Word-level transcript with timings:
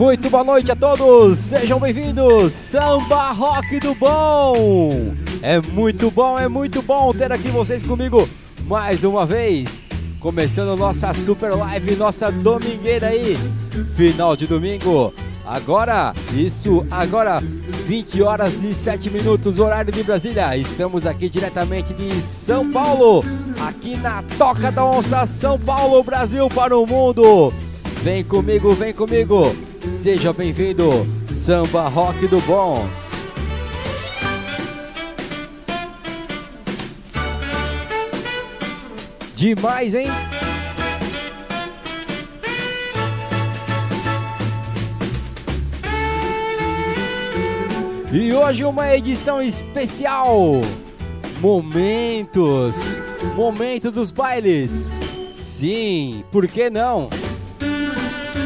Muito 0.00 0.30
boa 0.30 0.42
noite 0.42 0.72
a 0.72 0.74
todos, 0.74 1.38
sejam 1.38 1.78
bem-vindos, 1.78 2.54
Samba 2.54 3.32
Rock 3.32 3.78
do 3.80 3.94
Bom! 3.94 5.12
É 5.42 5.60
muito 5.60 6.10
bom, 6.10 6.38
é 6.38 6.48
muito 6.48 6.80
bom 6.80 7.12
ter 7.12 7.30
aqui 7.30 7.50
vocês 7.50 7.82
comigo 7.82 8.26
mais 8.64 9.04
uma 9.04 9.26
vez, 9.26 9.68
começando 10.18 10.74
nossa 10.74 11.12
super 11.12 11.50
live, 11.50 11.96
nossa 11.96 12.32
domingueira 12.32 13.08
aí, 13.08 13.36
final 13.94 14.34
de 14.34 14.46
domingo. 14.46 15.12
Agora, 15.44 16.14
isso, 16.32 16.86
agora, 16.90 17.42
20 17.86 18.22
horas 18.22 18.64
e 18.64 18.72
7 18.72 19.10
minutos, 19.10 19.58
horário 19.58 19.92
de 19.92 20.02
Brasília. 20.02 20.56
Estamos 20.56 21.04
aqui 21.04 21.28
diretamente 21.28 21.92
de 21.92 22.22
São 22.22 22.72
Paulo, 22.72 23.22
aqui 23.68 23.98
na 23.98 24.22
Toca 24.38 24.72
da 24.72 24.82
Onça, 24.82 25.26
São 25.26 25.58
Paulo, 25.58 26.02
Brasil 26.02 26.48
para 26.48 26.74
o 26.74 26.86
mundo. 26.86 27.52
Vem 28.02 28.24
comigo, 28.24 28.72
vem 28.72 28.94
comigo. 28.94 29.54
Seja 30.00 30.32
bem-vindo, 30.32 31.06
Samba 31.28 31.86
Rock 31.86 32.26
do 32.26 32.40
Bom. 32.40 32.88
Demais, 39.34 39.94
hein? 39.94 40.08
E 48.10 48.32
hoje 48.32 48.64
uma 48.64 48.94
edição 48.94 49.42
especial. 49.42 50.62
Momentos, 51.42 52.96
momentos 53.36 53.92
dos 53.92 54.10
bailes. 54.10 54.98
Sim, 55.34 56.24
por 56.32 56.48
que 56.48 56.70
não? 56.70 57.10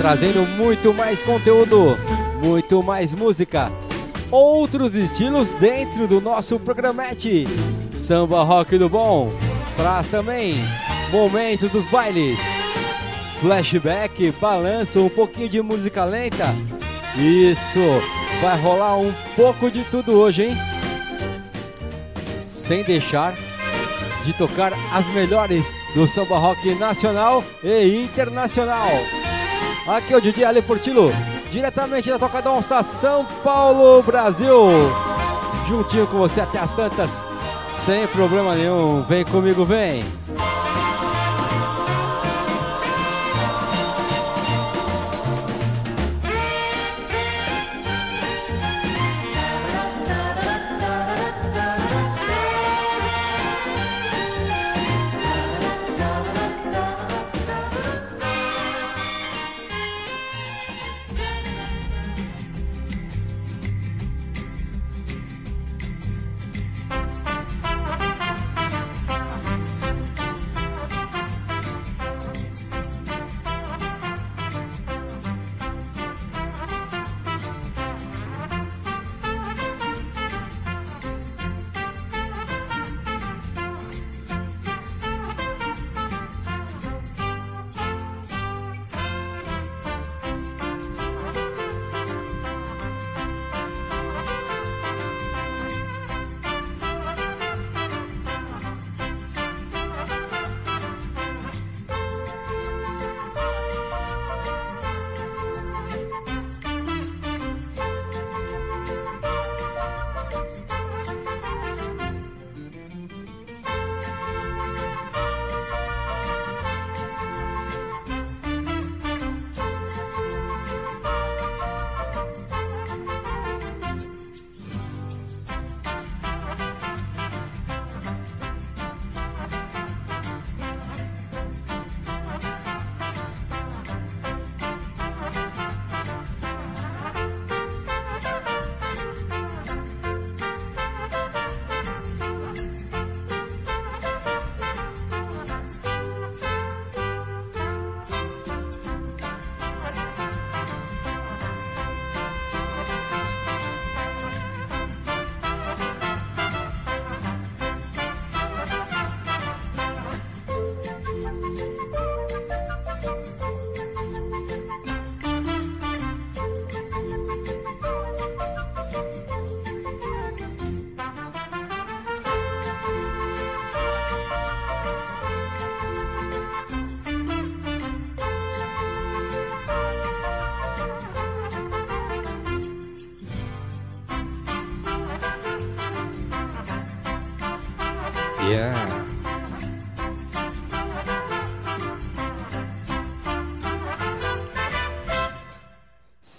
Trazendo 0.05 0.47
muito 0.59 0.93
mais 0.93 1.23
conteúdo, 1.23 1.99
muito 2.45 2.83
mais 2.83 3.15
música, 3.15 3.73
outros 4.31 4.95
estilos 4.95 5.49
dentro 5.49 6.07
do 6.07 6.21
nosso 6.21 6.61
programete. 6.61 7.49
Samba 7.91 8.45
rock 8.45 8.77
do 8.77 8.87
bom, 8.87 9.33
traz 9.79 10.09
também 10.09 10.57
momentos 11.11 11.71
dos 11.71 11.87
bailes. 11.87 12.39
Flashback, 13.41 14.31
balanço, 14.33 15.01
um 15.01 15.09
pouquinho 15.09 15.49
de 15.49 15.63
música 15.63 16.05
lenta. 16.05 16.55
Isso, 17.17 17.81
vai 18.43 18.61
rolar 18.61 18.99
um 18.99 19.13
pouco 19.35 19.71
de 19.71 19.85
tudo 19.85 20.13
hoje, 20.13 20.49
hein? 20.49 20.57
Sem 22.47 22.83
deixar 22.83 23.35
de 24.27 24.35
tocar 24.35 24.75
as 24.93 25.09
melhores 25.15 25.65
do 25.95 26.07
samba 26.07 26.37
rock 26.37 26.75
nacional 26.75 27.43
e 27.63 28.03
internacional. 28.03 28.91
Aqui 29.87 30.15
é 30.15 30.17
o 30.17 30.21
Didi 30.21 30.43
Ale 30.43 30.63
Portilo, 30.63 31.13
diretamente 31.51 32.09
da 32.09 32.19
Toca 32.19 32.51
Onça, 32.51 32.83
São 32.83 33.23
Paulo, 33.45 34.03
Brasil. 34.03 34.71
Juntinho 35.69 36.07
com 36.07 36.17
você 36.17 36.41
até 36.41 36.59
as 36.59 36.71
tantas, 36.71 37.27
sem 37.85 38.07
problema 38.07 38.55
nenhum. 38.55 39.03
Vem 39.03 39.27
comigo, 39.27 39.63
vem. 39.67 40.03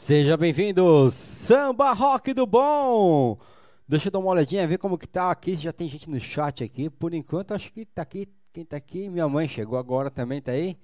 Seja 0.05 0.37
bem-vindo, 0.37 1.09
Samba 1.09 1.91
Rock 1.91 2.31
do 2.31 2.45
Bom! 2.45 3.39
Deixa 3.87 4.09
eu 4.09 4.11
dar 4.11 4.19
uma 4.19 4.29
olhadinha, 4.29 4.67
ver 4.67 4.77
como 4.77 4.99
que 4.99 5.07
tá 5.07 5.31
aqui, 5.31 5.55
já 5.55 5.73
tem 5.73 5.89
gente 5.89 6.07
no 6.11 6.19
chat 6.19 6.63
aqui. 6.63 6.91
Por 6.91 7.11
enquanto, 7.15 7.55
acho 7.55 7.73
que 7.73 7.87
tá 7.87 8.03
aqui, 8.03 8.27
quem 8.53 8.63
tá 8.63 8.77
aqui, 8.77 9.09
minha 9.09 9.27
mãe 9.27 9.47
chegou 9.47 9.79
agora 9.79 10.11
também, 10.11 10.39
tá 10.39 10.51
aí. 10.51 10.77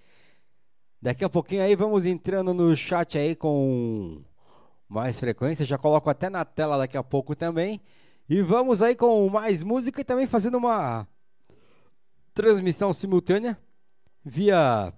Daqui 1.00 1.24
a 1.24 1.30
pouquinho 1.30 1.62
aí 1.62 1.76
vamos 1.76 2.04
entrando 2.04 2.52
no 2.52 2.76
chat 2.76 3.16
aí 3.16 3.36
com 3.36 4.24
mais 4.90 5.20
frequência, 5.20 5.68
já 5.68 5.78
coloco 5.78 6.10
até 6.10 6.28
na 6.28 6.44
tela 6.44 6.80
daqui 6.80 6.98
a 6.98 7.04
pouco 7.04 7.36
também. 7.36 7.80
E 8.28 8.42
vamos 8.42 8.82
aí 8.82 8.96
com 8.96 9.30
mais 9.30 9.62
música 9.62 10.02
e 10.02 10.04
também 10.04 10.26
fazendo 10.26 10.58
uma 10.58 11.08
transmissão 12.34 12.92
simultânea 12.92 13.56
via 14.26 14.92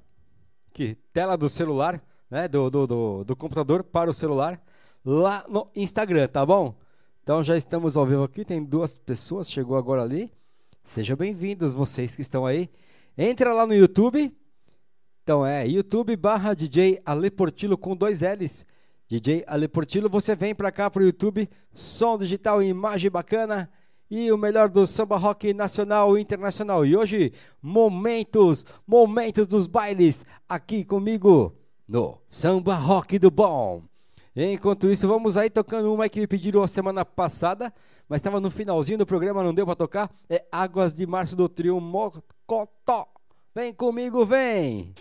que, 0.71 0.95
tela 1.11 1.35
do 1.35 1.49
celular, 1.49 2.01
né, 2.33 2.47
do, 2.47 2.67
do, 2.67 2.87
do, 2.87 3.23
do, 3.23 3.35
computador 3.35 3.83
para 3.83 4.09
o 4.09 4.13
celular, 4.13 4.59
lá 5.05 5.45
no 5.47 5.67
Instagram, 5.75 6.27
tá 6.27 6.43
bom? 6.43 6.75
Então 7.21 7.43
já 7.43 7.55
estamos 7.55 7.95
ao 7.95 8.07
vivo 8.07 8.23
aqui, 8.23 8.43
tem 8.43 8.63
duas 8.63 8.97
pessoas, 8.97 9.51
chegou 9.51 9.77
agora 9.77 10.01
ali. 10.01 10.31
Sejam 10.83 11.15
bem-vindos 11.15 11.75
vocês 11.75 12.15
que 12.15 12.23
estão 12.23 12.43
aí. 12.43 12.71
Entra 13.15 13.53
lá 13.53 13.67
no 13.67 13.75
YouTube. 13.75 14.35
Então 15.21 15.45
é 15.45 15.67
YouTube 15.67 16.15
barra 16.15 16.55
DJ 16.55 16.99
Ale 17.05 17.29
Portillo 17.29 17.77
com 17.77 17.95
dois 17.95 18.21
L's. 18.21 18.65
DJ 19.07 19.43
Ale 19.45 19.67
Portillo, 19.67 20.09
você 20.09 20.35
vem 20.35 20.55
pra 20.55 20.71
cá 20.71 20.89
pro 20.89 21.05
YouTube, 21.05 21.47
som 21.71 22.17
digital 22.17 22.63
e 22.63 22.67
imagem 22.67 23.11
bacana 23.11 23.69
e 24.09 24.31
o 24.31 24.39
melhor 24.39 24.69
do 24.69 24.87
samba 24.87 25.17
rock 25.17 25.53
nacional 25.53 26.17
e 26.17 26.21
internacional. 26.21 26.83
E 26.83 26.97
hoje, 26.97 27.31
momentos, 27.61 28.65
momentos 28.87 29.45
dos 29.45 29.67
bailes 29.67 30.25
aqui 30.49 30.83
comigo 30.83 31.62
no 31.87 32.17
Samba 32.29 32.75
Rock 32.75 33.19
do 33.19 33.29
Bom. 33.31 33.81
Enquanto 34.35 34.89
isso, 34.89 35.07
vamos 35.07 35.37
aí 35.37 35.49
tocando 35.49 35.93
uma 35.93 36.09
que 36.09 36.19
me 36.19 36.25
pediram 36.25 36.63
a 36.63 36.67
semana 36.67 37.05
passada, 37.05 37.71
mas 38.09 38.17
estava 38.17 38.39
no 38.39 38.49
finalzinho 38.49 38.97
do 38.97 39.05
programa, 39.05 39.43
não 39.43 39.53
deu 39.53 39.65
para 39.65 39.75
tocar. 39.75 40.11
É 40.27 40.43
Águas 40.51 40.93
de 40.93 41.05
Março 41.05 41.35
do 41.35 41.47
Trio 41.47 41.79
Mocotó. 41.79 43.07
Vem 43.53 43.71
comigo, 43.71 44.25
vem! 44.25 44.91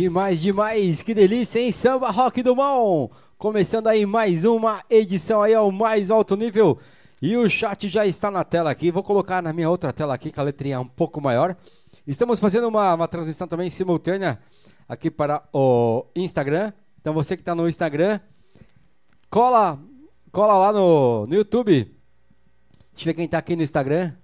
Demais, 0.00 0.40
demais, 0.40 1.02
que 1.02 1.12
delícia, 1.12 1.60
hein? 1.60 1.70
Samba 1.70 2.10
Rock 2.10 2.42
do 2.42 2.56
Mão! 2.56 3.10
Começando 3.36 3.86
aí 3.86 4.06
mais 4.06 4.46
uma 4.46 4.82
edição 4.88 5.42
aí 5.42 5.52
ao 5.52 5.70
mais 5.70 6.10
alto 6.10 6.38
nível. 6.38 6.78
E 7.20 7.36
o 7.36 7.46
chat 7.50 7.86
já 7.86 8.06
está 8.06 8.30
na 8.30 8.42
tela 8.42 8.70
aqui. 8.70 8.90
Vou 8.90 9.02
colocar 9.02 9.42
na 9.42 9.52
minha 9.52 9.68
outra 9.68 9.92
tela 9.92 10.14
aqui, 10.14 10.32
com 10.32 10.40
a 10.40 10.44
letrinha 10.44 10.80
um 10.80 10.86
pouco 10.86 11.20
maior. 11.20 11.54
Estamos 12.06 12.40
fazendo 12.40 12.66
uma, 12.66 12.94
uma 12.94 13.06
transmissão 13.06 13.46
também 13.46 13.68
simultânea 13.68 14.40
aqui 14.88 15.10
para 15.10 15.46
o 15.52 16.06
Instagram. 16.16 16.72
Então 16.98 17.12
você 17.12 17.36
que 17.36 17.42
está 17.42 17.54
no 17.54 17.68
Instagram, 17.68 18.20
cola, 19.28 19.78
cola 20.32 20.56
lá 20.56 20.72
no, 20.72 21.26
no 21.26 21.34
YouTube. 21.34 21.94
Deixa 22.94 23.02
eu 23.02 23.04
ver 23.04 23.14
quem 23.14 23.26
está 23.26 23.36
aqui 23.36 23.54
no 23.54 23.62
Instagram. 23.62 24.14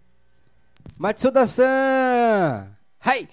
Matsuda-san! 0.97 2.75
Hi! 3.07 3.29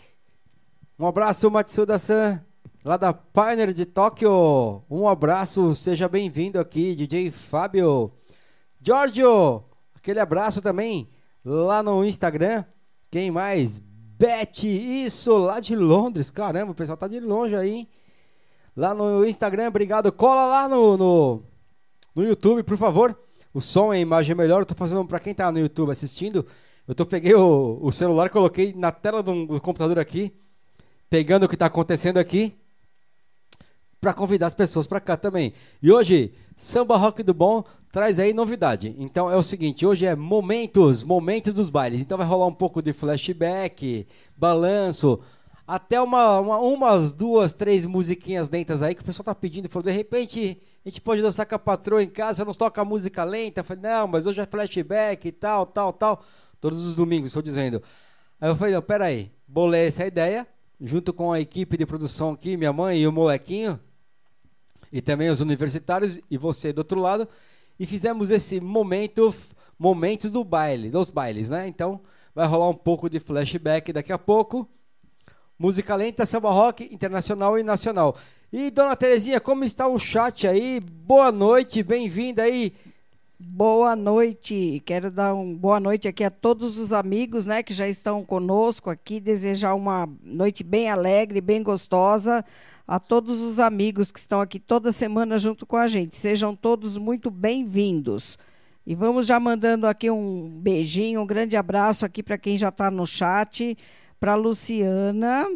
Um 1.03 1.07
abraço, 1.07 1.51
Matsuda-san, 1.51 2.41
lá 2.81 2.95
da 2.95 3.11
Pioneer 3.11 3.73
de 3.73 3.85
Tóquio. 3.85 4.81
Um 4.89 5.05
abraço, 5.05 5.75
seja 5.75 6.07
bem-vindo 6.07 6.57
aqui, 6.57 6.95
DJ 6.95 7.29
Fábio. 7.29 8.09
Giorgio, 8.81 9.65
aquele 9.93 10.21
abraço 10.21 10.61
também 10.61 11.09
lá 11.43 11.83
no 11.83 12.05
Instagram. 12.05 12.63
Quem 13.11 13.31
mais? 13.31 13.81
Beth, 14.17 14.63
isso, 14.63 15.37
lá 15.39 15.59
de 15.59 15.75
Londres. 15.75 16.31
Caramba, 16.31 16.71
o 16.71 16.73
pessoal 16.73 16.95
tá 16.95 17.09
de 17.09 17.19
longe 17.19 17.53
aí. 17.53 17.69
Hein? 17.69 17.89
Lá 18.73 18.93
no 18.93 19.25
Instagram, 19.25 19.67
obrigado. 19.67 20.09
Cola 20.09 20.45
lá 20.45 20.69
no, 20.69 20.95
no, 20.95 21.43
no 22.15 22.23
YouTube, 22.23 22.63
por 22.63 22.77
favor. 22.77 23.13
O 23.53 23.59
som 23.59 23.93
e 23.93 23.97
a 23.97 23.99
imagem 23.99 24.31
é 24.31 24.35
melhor. 24.35 24.61
Eu 24.61 24.65
tô 24.65 24.73
fazendo 24.73 25.05
para 25.05 25.19
quem 25.19 25.35
tá 25.35 25.51
no 25.51 25.59
YouTube 25.59 25.91
assistindo. 25.91 26.47
Eu 26.87 26.95
tô 26.95 27.05
peguei 27.05 27.35
o, 27.35 27.77
o 27.81 27.91
celular, 27.91 28.29
coloquei 28.29 28.73
na 28.73 28.89
tela 28.89 29.21
do, 29.21 29.47
do 29.47 29.59
computador 29.59 29.99
aqui 29.99 30.33
pegando 31.13 31.43
o 31.43 31.47
que 31.47 31.53
está 31.53 31.67
acontecendo 31.67 32.17
aqui 32.17 32.55
para 34.01 34.15
convidar 34.15 34.47
as 34.47 34.55
pessoas 34.55 34.87
para 34.87 34.99
cá 34.99 35.15
também. 35.15 35.53
E 35.79 35.91
hoje, 35.91 36.33
Samba 36.57 36.97
Rock 36.97 37.21
do 37.21 37.35
Bom 37.35 37.63
traz 37.91 38.17
aí 38.17 38.33
novidade. 38.33 38.95
Então 38.97 39.29
é 39.29 39.37
o 39.37 39.43
seguinte, 39.43 39.85
hoje 39.85 40.07
é 40.07 40.15
momentos, 40.15 41.03
momentos 41.03 41.53
dos 41.53 41.69
bailes. 41.69 42.01
Então 42.01 42.17
vai 42.17 42.25
rolar 42.25 42.47
um 42.47 42.53
pouco 42.53 42.81
de 42.81 42.93
flashback, 42.93 44.07
balanço, 44.35 45.19
até 45.67 46.01
uma, 46.01 46.39
uma 46.39 46.57
umas 46.57 47.13
duas, 47.13 47.53
três 47.53 47.85
musiquinhas 47.85 48.49
lentas 48.49 48.81
aí 48.81 48.95
que 48.95 49.01
o 49.01 49.05
pessoal 49.05 49.25
tá 49.25 49.35
pedindo. 49.35 49.69
Falou, 49.69 49.85
de 49.85 49.91
repente 49.91 50.59
a 50.83 50.89
gente 50.89 50.99
pode 50.99 51.21
dançar 51.21 51.45
com 51.45 51.53
a 51.53 51.59
patroa 51.59 52.01
em 52.01 52.09
casa, 52.09 52.43
não 52.43 52.55
toca 52.55 52.83
música 52.83 53.23
lenta. 53.23 53.59
Eu 53.59 53.65
falei, 53.65 53.83
não, 53.83 54.07
mas 54.07 54.25
hoje 54.25 54.41
é 54.41 54.47
flashback 54.47 55.27
e 55.27 55.31
tal, 55.31 55.67
tal, 55.67 55.93
tal. 55.93 56.23
Todos 56.59 56.83
os 56.83 56.95
domingos, 56.95 57.27
estou 57.27 57.43
dizendo. 57.43 57.83
Aí 58.41 58.49
eu 58.49 58.55
falei, 58.55 58.73
não, 58.73 58.81
peraí, 58.81 59.31
bolei 59.47 59.85
essa 59.85 60.07
ideia 60.07 60.47
junto 60.83 61.13
com 61.13 61.31
a 61.31 61.39
equipe 61.39 61.77
de 61.77 61.85
produção 61.85 62.33
aqui, 62.33 62.57
minha 62.57 62.73
mãe 62.73 62.99
e 62.99 63.07
o 63.07 63.11
molequinho, 63.11 63.79
e 64.91 65.01
também 65.01 65.29
os 65.29 65.39
universitários 65.39 66.19
e 66.29 66.37
você 66.37 66.73
do 66.73 66.79
outro 66.79 66.99
lado, 66.99 67.25
e 67.79 67.85
fizemos 67.85 68.29
esse 68.29 68.59
momento, 68.59 69.33
momentos 69.79 70.29
do 70.29 70.43
baile, 70.43 70.91
dos 70.91 71.09
bailes, 71.09 71.49
né? 71.49 71.65
Então 71.67 72.01
vai 72.35 72.45
rolar 72.45 72.69
um 72.69 72.75
pouco 72.75 73.09
de 73.09 73.19
flashback 73.19 73.93
daqui 73.93 74.11
a 74.11 74.17
pouco. 74.17 74.67
Música 75.57 75.95
lenta, 75.95 76.25
samba 76.25 76.51
rock, 76.51 76.83
internacional 76.93 77.57
e 77.57 77.63
nacional. 77.63 78.17
E 78.51 78.69
dona 78.69 78.95
Terezinha, 78.95 79.39
como 79.39 79.63
está 79.63 79.87
o 79.87 79.97
chat 79.97 80.45
aí? 80.45 80.81
Boa 80.81 81.31
noite, 81.31 81.81
bem-vinda 81.81 82.43
aí. 82.43 82.73
Boa 83.45 83.93
noite. 83.93 84.81
Quero 84.85 85.11
dar 85.11 85.33
uma 85.33 85.53
boa 85.55 85.77
noite 85.77 86.07
aqui 86.07 86.23
a 86.23 86.31
todos 86.31 86.79
os 86.79 86.93
amigos, 86.93 87.45
né, 87.45 87.61
que 87.61 87.73
já 87.73 87.87
estão 87.87 88.23
conosco 88.23 88.89
aqui. 88.89 89.19
Desejar 89.19 89.75
uma 89.75 90.07
noite 90.23 90.63
bem 90.63 90.89
alegre, 90.89 91.41
bem 91.41 91.61
gostosa 91.61 92.43
a 92.87 92.99
todos 92.99 93.41
os 93.41 93.59
amigos 93.59 94.13
que 94.13 94.19
estão 94.19 94.39
aqui 94.39 94.59
toda 94.59 94.93
semana 94.93 95.37
junto 95.37 95.65
com 95.65 95.75
a 95.75 95.87
gente. 95.87 96.15
Sejam 96.15 96.55
todos 96.55 96.97
muito 96.97 97.29
bem-vindos. 97.29 98.39
E 98.87 98.95
vamos 98.95 99.27
já 99.27 99.39
mandando 99.41 99.87
aqui 99.87 100.09
um 100.09 100.61
beijinho, 100.61 101.21
um 101.21 101.27
grande 101.27 101.57
abraço 101.57 102.05
aqui 102.05 102.23
para 102.23 102.37
quem 102.37 102.57
já 102.57 102.69
está 102.69 102.89
no 102.89 103.05
chat, 103.05 103.77
para 104.21 104.35
Luciana, 104.35 105.47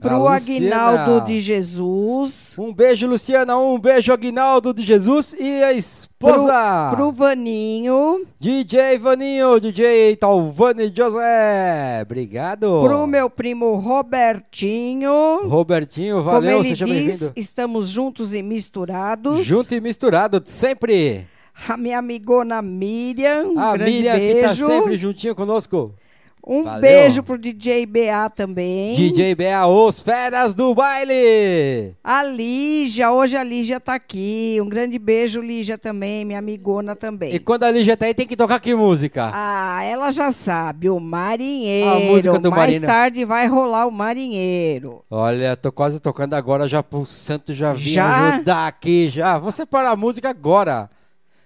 Pro 0.00 0.26
Aguinaldo 0.26 1.26
de 1.26 1.38
Jesus. 1.38 2.56
Um 2.58 2.72
beijo, 2.72 3.06
Luciana. 3.06 3.58
Um 3.58 3.78
beijo, 3.78 4.10
Aguinaldo 4.12 4.72
de 4.72 4.82
Jesus. 4.82 5.34
E 5.38 5.62
a 5.62 5.72
esposa. 5.72 6.88
Pro, 6.90 6.96
pro 6.96 7.12
Vaninho. 7.12 8.24
DJ 8.40 8.98
Vaninho, 8.98 9.60
DJ 9.60 10.16
Talvani 10.16 10.92
José. 10.96 12.00
Obrigado. 12.02 12.80
Pro 12.82 13.06
meu 13.06 13.28
primo 13.28 13.74
Robertinho. 13.74 15.46
Robertinho, 15.46 16.22
valeu, 16.22 16.52
Como 16.52 16.62
ele 16.62 16.68
seja 16.70 16.86
bem-vindo. 16.86 17.32
Estamos 17.36 17.88
juntos 17.88 18.34
e 18.34 18.42
misturados. 18.42 19.44
Junto 19.44 19.74
e 19.74 19.80
misturado, 19.80 20.42
sempre. 20.44 21.26
A 21.68 21.76
minha 21.76 21.98
amigona 21.98 22.62
Miriam. 22.62 23.44
Um 23.44 23.58
a 23.58 23.76
Miriam 23.76 24.16
beijo. 24.16 24.36
que 24.36 24.42
tá 24.42 24.56
sempre 24.56 24.96
juntinho 24.96 25.34
conosco. 25.34 25.94
Um 26.44 26.64
Valeu. 26.64 26.80
beijo 26.80 27.22
pro 27.22 27.38
DJ 27.38 27.86
BA 27.86 28.28
também. 28.34 28.96
DJ 28.96 29.32
BA, 29.36 29.64
os 29.68 30.02
feras 30.02 30.52
do 30.52 30.74
baile. 30.74 31.94
A 32.02 32.24
Lígia, 32.24 33.12
hoje 33.12 33.36
a 33.36 33.44
Lígia 33.44 33.78
tá 33.78 33.94
aqui. 33.94 34.58
Um 34.60 34.68
grande 34.68 34.98
beijo, 34.98 35.40
Lígia 35.40 35.78
também, 35.78 36.24
minha 36.24 36.40
amigona 36.40 36.96
também. 36.96 37.32
E 37.32 37.38
quando 37.38 37.62
a 37.62 37.70
Lígia 37.70 37.96
tá 37.96 38.06
aí, 38.06 38.14
tem 38.14 38.26
que 38.26 38.36
tocar 38.36 38.58
que 38.58 38.74
música? 38.74 39.30
Ah, 39.32 39.84
ela 39.84 40.10
já 40.10 40.32
sabe, 40.32 40.90
o 40.90 40.98
Marinheiro. 40.98 41.90
A 41.90 41.98
música 42.00 42.38
do 42.40 42.50
Mais 42.50 42.80
tarde 42.80 43.24
vai 43.24 43.46
rolar 43.46 43.86
o 43.86 43.92
Marinheiro. 43.92 45.04
Olha, 45.08 45.56
tô 45.56 45.70
quase 45.70 46.00
tocando 46.00 46.34
agora, 46.34 46.66
já 46.66 46.82
pro 46.82 47.06
Santo 47.06 47.54
já 47.54 47.72
vim 47.72 47.92
já? 47.92 48.34
ajudar 48.34 48.66
aqui, 48.66 49.08
já. 49.08 49.38
Vou 49.38 49.52
separar 49.52 49.92
a 49.92 49.96
música 49.96 50.30
agora. 50.30 50.90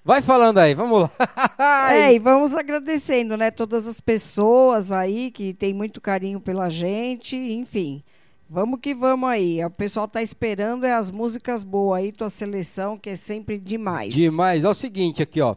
Vai 0.06 0.22
falando 0.22 0.58
aí, 0.58 0.72
vamos 0.72 1.00
lá. 1.00 1.10
é, 1.92 2.14
e 2.14 2.20
vamos 2.20 2.54
agradecendo, 2.54 3.36
né, 3.36 3.50
todas 3.50 3.88
as 3.88 4.00
pessoas 4.00 4.92
aí 4.92 5.32
que 5.32 5.52
tem 5.52 5.74
muito 5.74 6.00
carinho 6.00 6.38
pela 6.38 6.70
gente, 6.70 7.34
enfim. 7.34 8.04
Vamos 8.48 8.78
que 8.80 8.94
vamos 8.94 9.28
aí. 9.28 9.64
O 9.64 9.68
pessoal 9.68 10.06
tá 10.06 10.22
esperando 10.22 10.86
é 10.86 10.92
as 10.92 11.10
músicas 11.10 11.64
boas 11.64 11.98
aí, 11.98 12.12
tua 12.12 12.30
seleção, 12.30 12.96
que 12.96 13.10
é 13.10 13.16
sempre 13.16 13.58
demais. 13.58 14.14
Demais. 14.14 14.62
É 14.62 14.68
o 14.68 14.74
seguinte 14.74 15.24
aqui, 15.24 15.40
ó. 15.40 15.56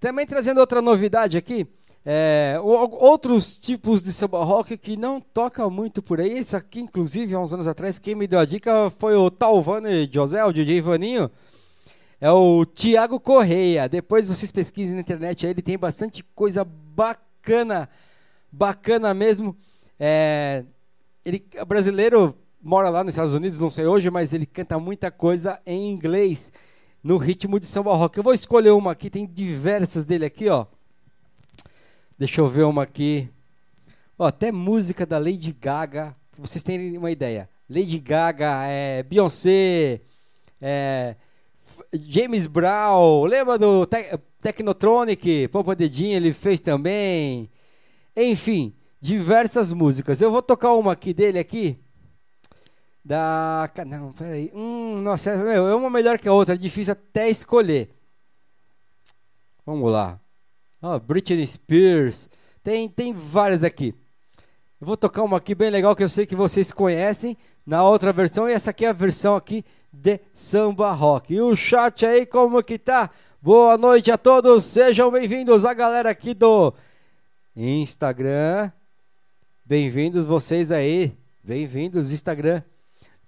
Também 0.00 0.26
trazendo 0.26 0.58
outra 0.58 0.82
novidade 0.82 1.36
aqui. 1.36 1.64
É, 2.04 2.58
outros 2.60 3.56
tipos 3.56 4.02
de 4.02 4.12
samba 4.12 4.42
rock 4.42 4.76
que 4.76 4.96
não 4.96 5.20
toca 5.20 5.70
muito 5.70 6.02
por 6.02 6.20
aí. 6.20 6.36
Esse 6.38 6.56
aqui, 6.56 6.80
inclusive, 6.80 7.32
há 7.32 7.38
uns 7.38 7.52
anos 7.52 7.68
atrás, 7.68 8.00
quem 8.00 8.16
me 8.16 8.26
deu 8.26 8.40
a 8.40 8.44
dica 8.44 8.90
foi 8.98 9.14
o 9.14 9.30
Talvani 9.30 10.10
José, 10.12 10.44
o 10.44 10.52
DJ 10.52 10.80
Vaninho 10.80 11.30
é 12.24 12.32
o 12.32 12.64
Tiago 12.64 13.20
Correia. 13.20 13.86
Depois 13.86 14.26
vocês 14.26 14.50
pesquisem 14.50 14.94
na 14.94 15.02
internet, 15.02 15.44
ele 15.44 15.60
tem 15.60 15.76
bastante 15.76 16.24
coisa 16.34 16.64
bacana, 16.64 17.86
bacana 18.50 19.12
mesmo. 19.12 19.54
É, 20.00 20.64
ele 21.22 21.46
é 21.54 21.62
brasileiro, 21.66 22.34
mora 22.62 22.88
lá 22.88 23.04
nos 23.04 23.12
Estados 23.12 23.34
Unidos, 23.34 23.58
não 23.58 23.68
sei 23.68 23.84
hoje, 23.84 24.08
mas 24.08 24.32
ele 24.32 24.46
canta 24.46 24.78
muita 24.78 25.10
coisa 25.10 25.60
em 25.66 25.92
inglês 25.92 26.50
no 27.02 27.18
ritmo 27.18 27.60
de 27.60 27.66
samba 27.66 27.94
rock. 27.94 28.16
Eu 28.16 28.24
vou 28.24 28.32
escolher 28.32 28.70
uma 28.70 28.92
aqui, 28.92 29.10
tem 29.10 29.26
diversas 29.26 30.06
dele 30.06 30.24
aqui, 30.24 30.48
ó. 30.48 30.64
Deixa 32.18 32.40
eu 32.40 32.48
ver 32.48 32.62
uma 32.62 32.84
aqui. 32.84 33.28
Ó, 34.18 34.24
até 34.24 34.50
música 34.50 35.04
da 35.04 35.18
Lady 35.18 35.52
Gaga, 35.52 36.16
pra 36.32 36.40
vocês 36.40 36.62
terem 36.62 36.96
uma 36.96 37.10
ideia. 37.10 37.50
Lady 37.68 37.98
Gaga, 37.98 38.64
é, 38.64 39.02
Beyoncé, 39.02 40.00
é, 40.58 41.16
James 41.92 42.46
Brown, 42.46 43.24
lembra 43.24 43.58
do 43.58 43.86
Te 43.86 44.18
Technotronic? 44.40 45.48
Popa 45.48 45.74
Dedinho 45.74 46.16
ele 46.16 46.32
fez 46.32 46.60
também. 46.60 47.50
Enfim, 48.16 48.74
diversas 49.00 49.72
músicas. 49.72 50.20
Eu 50.20 50.30
vou 50.30 50.42
tocar 50.42 50.72
uma 50.74 50.92
aqui 50.92 51.14
dele 51.14 51.38
aqui. 51.38 51.78
Da. 53.04 53.70
Não, 53.86 54.12
peraí. 54.12 54.50
Hum, 54.54 55.00
nossa, 55.02 55.30
é, 55.30 55.56
é 55.56 55.74
uma 55.74 55.90
melhor 55.90 56.18
que 56.18 56.28
a 56.28 56.32
outra. 56.32 56.54
É 56.54 56.58
difícil 56.58 56.92
até 56.92 57.28
escolher. 57.28 57.90
Vamos 59.66 59.90
lá. 59.92 60.20
Oh, 60.80 60.98
Britney 60.98 61.46
Spears. 61.46 62.28
Tem, 62.62 62.88
tem 62.88 63.12
várias 63.12 63.62
aqui. 63.62 63.94
Eu 64.80 64.86
vou 64.86 64.96
tocar 64.96 65.22
uma 65.22 65.36
aqui 65.36 65.54
bem 65.54 65.70
legal 65.70 65.94
que 65.94 66.02
eu 66.02 66.08
sei 66.08 66.26
que 66.26 66.36
vocês 66.36 66.72
conhecem. 66.72 67.36
Na 67.66 67.82
outra 67.82 68.12
versão. 68.12 68.48
E 68.48 68.52
essa 68.52 68.70
aqui 68.70 68.84
é 68.84 68.88
a 68.88 68.92
versão 68.92 69.36
aqui 69.36 69.64
de 69.94 70.20
samba 70.32 70.92
rock. 70.92 71.32
E 71.32 71.40
o 71.40 71.54
chat 71.54 72.04
aí, 72.04 72.26
como 72.26 72.62
que 72.62 72.78
tá? 72.78 73.10
Boa 73.40 73.78
noite 73.78 74.10
a 74.10 74.18
todos, 74.18 74.64
sejam 74.64 75.10
bem-vindos 75.10 75.64
a 75.64 75.74
galera 75.74 76.10
aqui 76.10 76.34
do 76.34 76.72
Instagram. 77.54 78.70
Bem-vindos 79.64 80.24
vocês 80.24 80.72
aí, 80.72 81.16
bem-vindos 81.42 82.10
Instagram. 82.10 82.62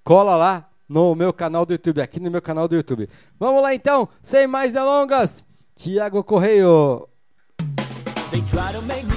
Cola 0.03 0.37
lá 0.37 0.71
no 0.89 1.15
meu 1.15 1.33
canal 1.33 1.65
do 1.67 1.73
YouTube, 1.73 2.01
aqui 2.01 2.19
no 2.19 2.31
meu 2.31 2.43
canal 2.43 2.67
do 2.67 2.77
YouTube. 2.77 3.09
Vamos 3.39 3.63
lá 3.63 3.75
então, 3.75 4.09
sem 4.23 4.47
mais 4.47 4.73
delongas. 4.73 5.45
Tiago 5.75 6.25
Correio. 6.25 7.09
They 8.31 8.43
try 8.43 8.73
to 8.73 8.83
make 8.83 9.05
me 9.07 9.16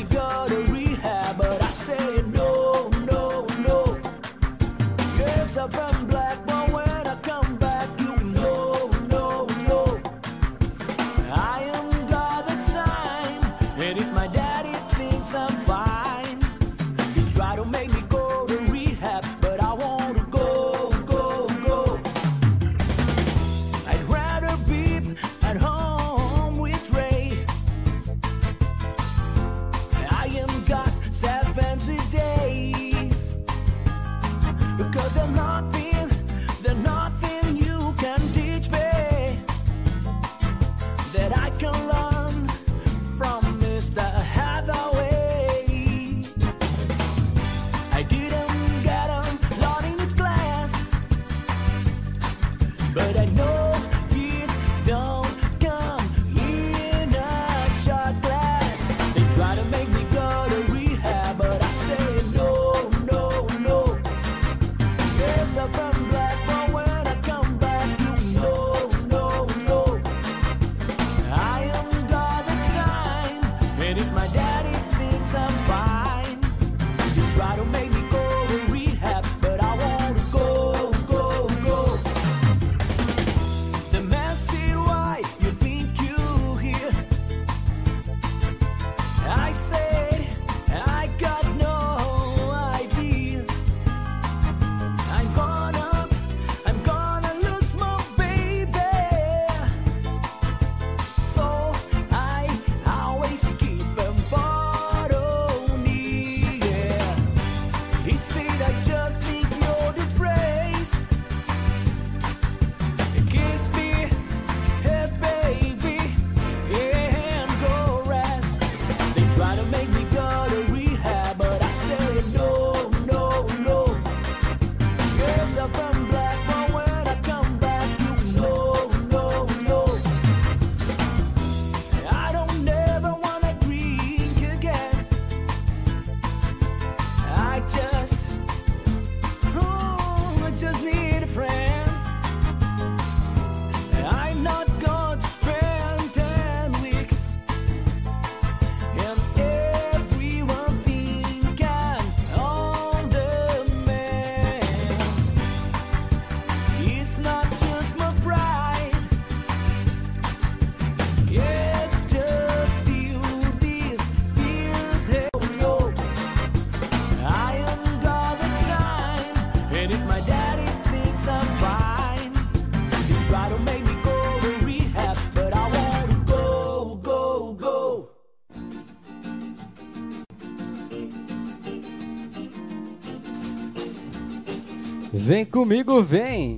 Vem 185.29 185.45
comigo, 185.45 186.01
vem. 186.01 186.57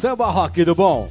Samba 0.00 0.30
rock 0.30 0.64
do 0.64 0.74
bom. 0.74 1.10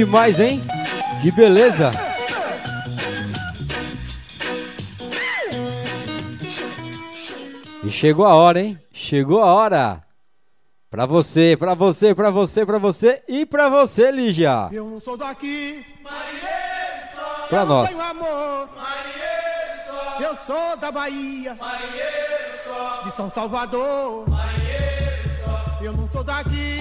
Demais, 0.00 0.40
hein? 0.40 0.62
Que 1.20 1.30
beleza! 1.30 1.90
E 7.84 7.90
chegou 7.90 8.24
a 8.24 8.34
hora, 8.34 8.62
hein? 8.62 8.80
Chegou 8.94 9.42
a 9.42 9.52
hora! 9.52 10.02
Pra 10.90 11.04
você, 11.04 11.54
pra 11.54 11.74
você, 11.74 12.14
pra 12.14 12.30
você, 12.30 12.64
pra 12.64 12.78
você 12.78 13.22
e 13.28 13.44
pra 13.44 13.68
você, 13.68 14.10
Lígia! 14.10 14.70
Eu 14.72 14.86
não 14.86 15.00
sou 15.02 15.18
daqui, 15.18 15.84
pra 17.50 17.66
nós. 17.66 18.00
amor, 18.00 18.70
eu 20.18 20.34
sou 20.46 20.78
da 20.78 20.90
Bahia, 20.90 21.58
de 23.04 23.10
São 23.14 23.30
Salvador, 23.30 24.24
Eu 25.82 25.92
não 25.92 26.08
sou 26.10 26.24
daqui. 26.24 26.79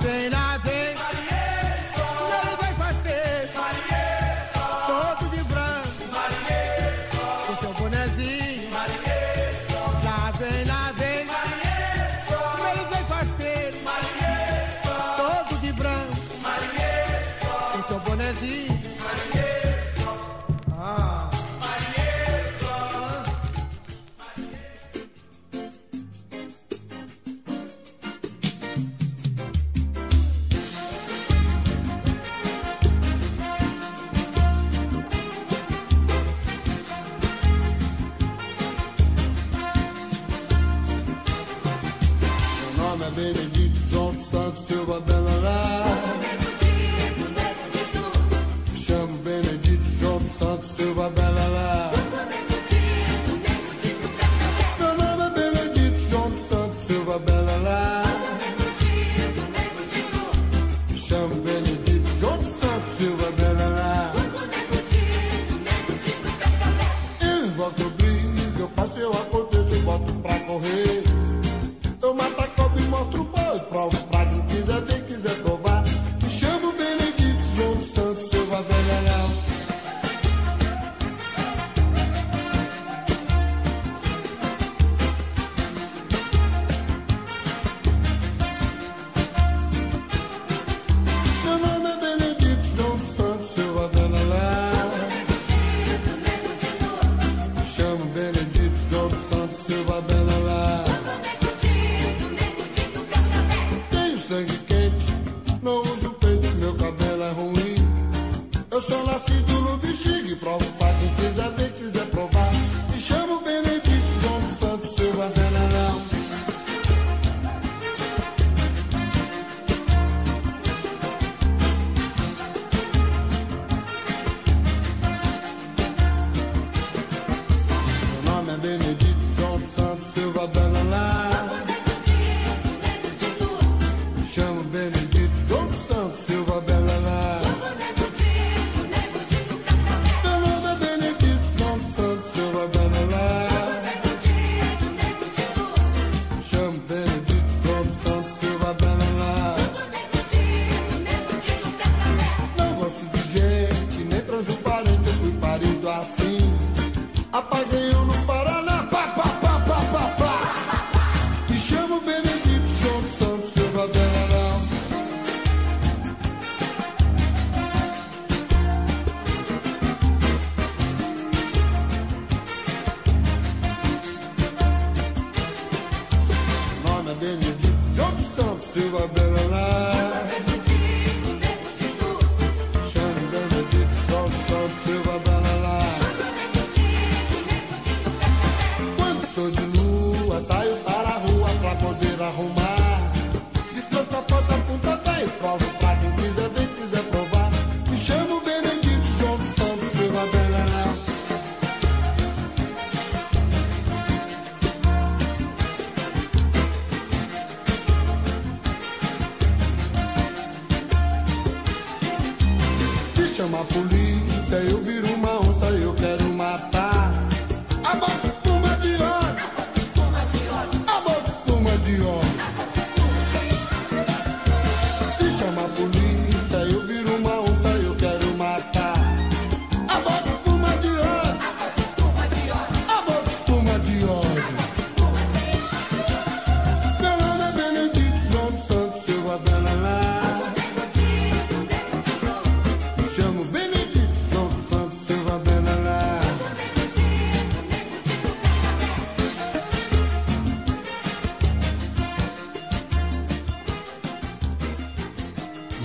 Sou. 0.00 0.30
Lá 0.30 0.67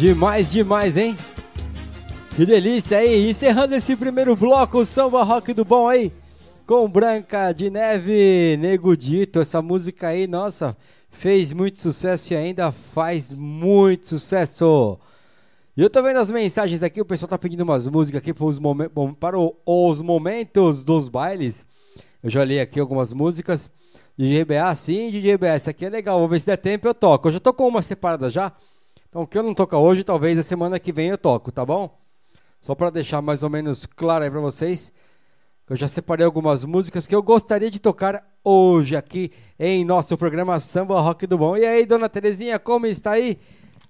Demais, 0.04 0.52
demais, 0.52 0.98
hein? 0.98 1.16
Que 2.36 2.46
delícia 2.46 2.98
aí! 2.98 3.30
Encerrando 3.30 3.74
esse 3.74 3.96
primeiro 3.96 4.36
bloco, 4.36 4.84
samba 4.84 5.24
rock 5.24 5.54
do 5.54 5.64
bom 5.64 5.88
aí, 5.88 6.12
com 6.68 6.90
Branca 6.90 7.54
de 7.54 7.70
Neve, 7.70 8.58
Nego 8.60 8.98
Dito. 8.98 9.40
Essa 9.40 9.62
música 9.62 10.10
aí, 10.10 10.28
nossa, 10.28 10.76
fez 11.10 11.54
muito 11.54 11.82
sucesso 11.82 12.34
e 12.34 12.36
ainda 12.36 12.70
faz 12.70 13.32
muito 13.32 14.10
sucesso. 14.10 15.00
E 15.78 15.82
eu 15.82 15.90
tô 15.90 16.04
vendo 16.04 16.20
as 16.20 16.30
mensagens 16.30 16.84
aqui, 16.84 17.00
o 17.00 17.06
pessoal 17.06 17.30
tá 17.30 17.38
pedindo 17.38 17.62
umas 17.64 17.88
músicas 17.88 18.22
aqui 18.22 18.34
para 18.34 18.44
os, 18.44 18.60
momen 18.60 18.90
para 19.18 19.38
os 19.38 20.02
momentos 20.02 20.84
dos 20.84 21.08
bailes. 21.08 21.66
Eu 22.22 22.30
já 22.30 22.44
li 22.44 22.60
aqui 22.60 22.78
algumas 22.78 23.14
músicas. 23.14 23.72
DJ 24.18 24.44
BA, 24.44 24.76
sim, 24.76 25.12
DJ 25.12 25.38
BA, 25.38 25.48
essa 25.48 25.70
aqui 25.70 25.86
é 25.86 25.90
legal, 25.90 26.20
vou 26.20 26.28
ver 26.28 26.42
se 26.42 26.46
der 26.46 26.58
tempo 26.58 26.90
eu 26.90 26.94
toco. 26.94 27.30
Eu 27.30 27.32
já 27.32 27.40
tô 27.40 27.54
com 27.54 27.66
uma 27.66 27.82
separada 27.82 28.30
já. 28.30 28.52
Então, 29.14 29.22
o 29.22 29.28
que 29.28 29.38
eu 29.38 29.44
não 29.44 29.54
toco 29.54 29.78
hoje, 29.78 30.04
talvez 30.04 30.40
a 30.40 30.42
semana 30.42 30.80
que 30.80 30.92
vem 30.92 31.10
eu 31.10 31.20
toco, 31.20 31.52
tá 31.52 31.64
bom? 31.64 31.96
Só 32.60 32.74
para 32.74 32.90
deixar 32.90 33.22
mais 33.22 33.44
ou 33.44 33.50
menos 33.52 33.86
claro 33.86 34.24
aí 34.24 34.32
para 34.32 34.40
vocês, 34.40 34.92
eu 35.70 35.76
já 35.76 35.88
separei 35.88 36.26
algumas 36.26 36.66
músicas 36.66 37.06
que 37.06 37.14
eu 37.14 37.22
gostaria 37.22 37.70
de 37.70 37.80
tocar 37.80 38.28
hoje 38.44 38.96
aqui 38.96 39.32
em 39.60 39.86
nosso 39.86 40.18
programa 40.18 40.60
Samba 40.60 41.00
Rock 41.00 41.28
do 41.28 41.38
Bom. 41.38 41.56
E 41.56 41.64
aí, 41.64 41.86
dona 41.86 42.10
Terezinha, 42.10 42.58
como 42.58 42.88
está 42.88 43.12
aí? 43.12 43.38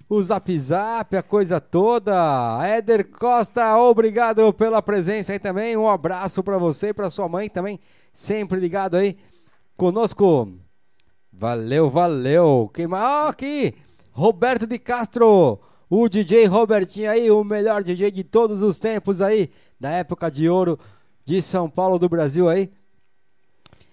O 0.09 0.21
Zap 0.21 0.59
Zap, 0.59 1.15
a 1.15 1.23
coisa 1.23 1.61
toda. 1.61 2.59
Éder 2.67 3.09
Costa, 3.09 3.77
obrigado 3.77 4.51
pela 4.51 4.81
presença 4.81 5.31
aí 5.31 5.39
também. 5.39 5.77
Um 5.77 5.87
abraço 5.87 6.43
para 6.43 6.57
você 6.57 6.89
e 6.89 6.93
para 6.93 7.09
sua 7.09 7.29
mãe 7.29 7.49
também, 7.49 7.79
sempre 8.13 8.59
ligado 8.59 8.97
aí 8.97 9.15
conosco. 9.77 10.51
Valeu, 11.31 11.89
valeu. 11.89 12.69
Quem 12.73 12.87
mais? 12.87 13.05
Ah, 13.05 13.29
aqui, 13.29 13.73
Roberto 14.13 14.67
de 14.67 14.77
Castro, 14.77 15.59
o 15.89 16.07
DJ 16.07 16.45
Robertinho 16.45 17.09
aí, 17.09 17.31
o 17.31 17.43
melhor 17.43 17.81
DJ 17.81 18.11
de 18.11 18.23
todos 18.23 18.61
os 18.61 18.77
tempos 18.77 19.21
aí, 19.21 19.49
da 19.79 19.89
época 19.89 20.29
de 20.29 20.47
ouro 20.47 20.79
de 21.25 21.41
São 21.41 21.67
Paulo 21.67 21.97
do 21.97 22.07
Brasil 22.07 22.47
aí. 22.47 22.71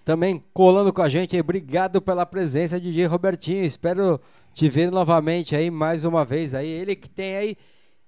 Também 0.04 0.38
colando 0.52 0.92
com 0.92 1.00
a 1.00 1.09
gente 1.09 1.40
obrigado 1.40 2.02
pela 2.02 2.26
presença, 2.26 2.78
DJ 2.78 3.06
Robertinho. 3.06 3.64
Espero 3.64 4.20
te 4.52 4.68
ver 4.68 4.90
novamente 4.90 5.56
aí 5.56 5.70
mais 5.70 6.04
uma 6.04 6.22
vez 6.22 6.52
aí. 6.52 6.68
Ele 6.68 6.94
que 6.94 7.09
tem 7.09 7.37
aí 7.37 7.56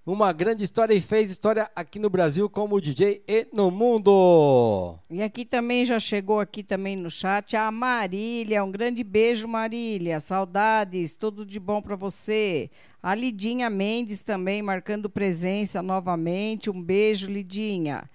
uma 0.04 0.32
grande 0.32 0.64
história 0.64 0.94
e 0.94 1.00
fez 1.00 1.30
história 1.30 1.70
aqui 1.76 1.98
no 1.98 2.10
Brasil 2.10 2.50
como 2.50 2.80
DJ 2.80 3.22
e 3.26 3.46
no 3.52 3.70
mundo. 3.70 4.98
E 5.08 5.22
aqui 5.22 5.44
também 5.44 5.84
já 5.84 5.98
chegou 5.98 6.40
aqui 6.40 6.62
também 6.62 6.96
no 6.96 7.08
chat 7.08 7.56
a 7.56 7.70
Marília. 7.70 8.64
Um 8.64 8.72
grande 8.72 9.04
beijo, 9.04 9.46
Marília. 9.46 10.18
Saudades, 10.18 11.14
tudo 11.14 11.46
de 11.46 11.60
bom 11.60 11.80
para 11.80 11.94
você. 11.94 12.68
A 13.00 13.14
Lidinha 13.14 13.70
Mendes 13.70 14.22
também 14.22 14.60
marcando 14.60 15.08
presença 15.08 15.80
novamente. 15.80 16.68
Um 16.68 16.82
beijo, 16.82 17.28
Lidinha. 17.28 18.10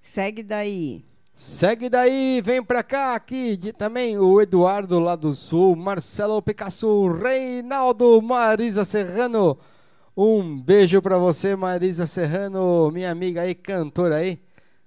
Segue 0.00 0.42
daí. 0.42 1.04
Segue 1.34 1.90
daí, 1.90 2.40
vem 2.42 2.62
pra 2.62 2.82
cá 2.82 3.14
aqui 3.14 3.58
de, 3.58 3.70
também 3.70 4.18
o 4.18 4.40
Eduardo 4.40 4.98
lá 4.98 5.14
do 5.14 5.34
Sul, 5.34 5.76
Marcelo 5.76 6.40
Picasso, 6.40 7.12
Reinaldo, 7.12 8.22
Marisa 8.22 8.86
Serrano. 8.86 9.58
Um 10.18 10.58
beijo 10.58 11.02
pra 11.02 11.18
você, 11.18 11.54
Marisa 11.54 12.06
Serrano, 12.06 12.90
minha 12.90 13.10
amiga 13.10 13.42
aí, 13.42 13.54
cantora 13.54 14.14
aí. 14.14 14.38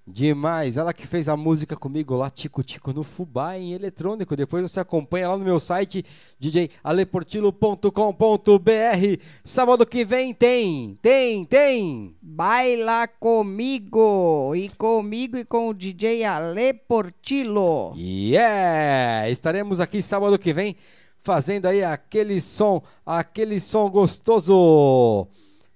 Demais, 0.08 0.76
ela 0.76 0.92
que 0.92 1.06
fez 1.06 1.30
a 1.30 1.38
música 1.38 1.76
comigo 1.76 2.16
lá, 2.16 2.32
Tico 2.32 2.64
Tico 2.64 2.92
no 2.92 3.04
Fubá 3.04 3.56
em 3.56 3.74
eletrônico. 3.74 4.36
Depois 4.36 4.64
você 4.64 4.80
acompanha 4.80 5.30
lá 5.30 5.38
no 5.38 5.46
meu 5.46 5.60
site, 5.60 6.04
djaleportilo.com.br. 6.40 9.22
Sábado 9.44 9.86
que 9.86 10.04
vem 10.04 10.34
tem, 10.34 10.98
tem, 11.00 11.46
tem. 11.46 12.16
Baila 12.20 13.08
comigo. 13.08 14.56
E 14.56 14.70
comigo 14.70 15.38
e 15.38 15.46
com 15.46 15.70
o 15.70 15.76
DJ 15.76 16.24
Ale 16.24 16.74
Portillo. 16.74 17.94
Yeah! 17.96 19.30
Estaremos 19.30 19.80
aqui 19.80 20.02
sábado 20.02 20.40
que 20.40 20.52
vem 20.52 20.76
fazendo 21.24 21.68
aí 21.68 21.84
aquele 21.84 22.40
som, 22.42 22.82
aquele 23.06 23.60
som 23.60 23.90
gostoso. 23.90 25.28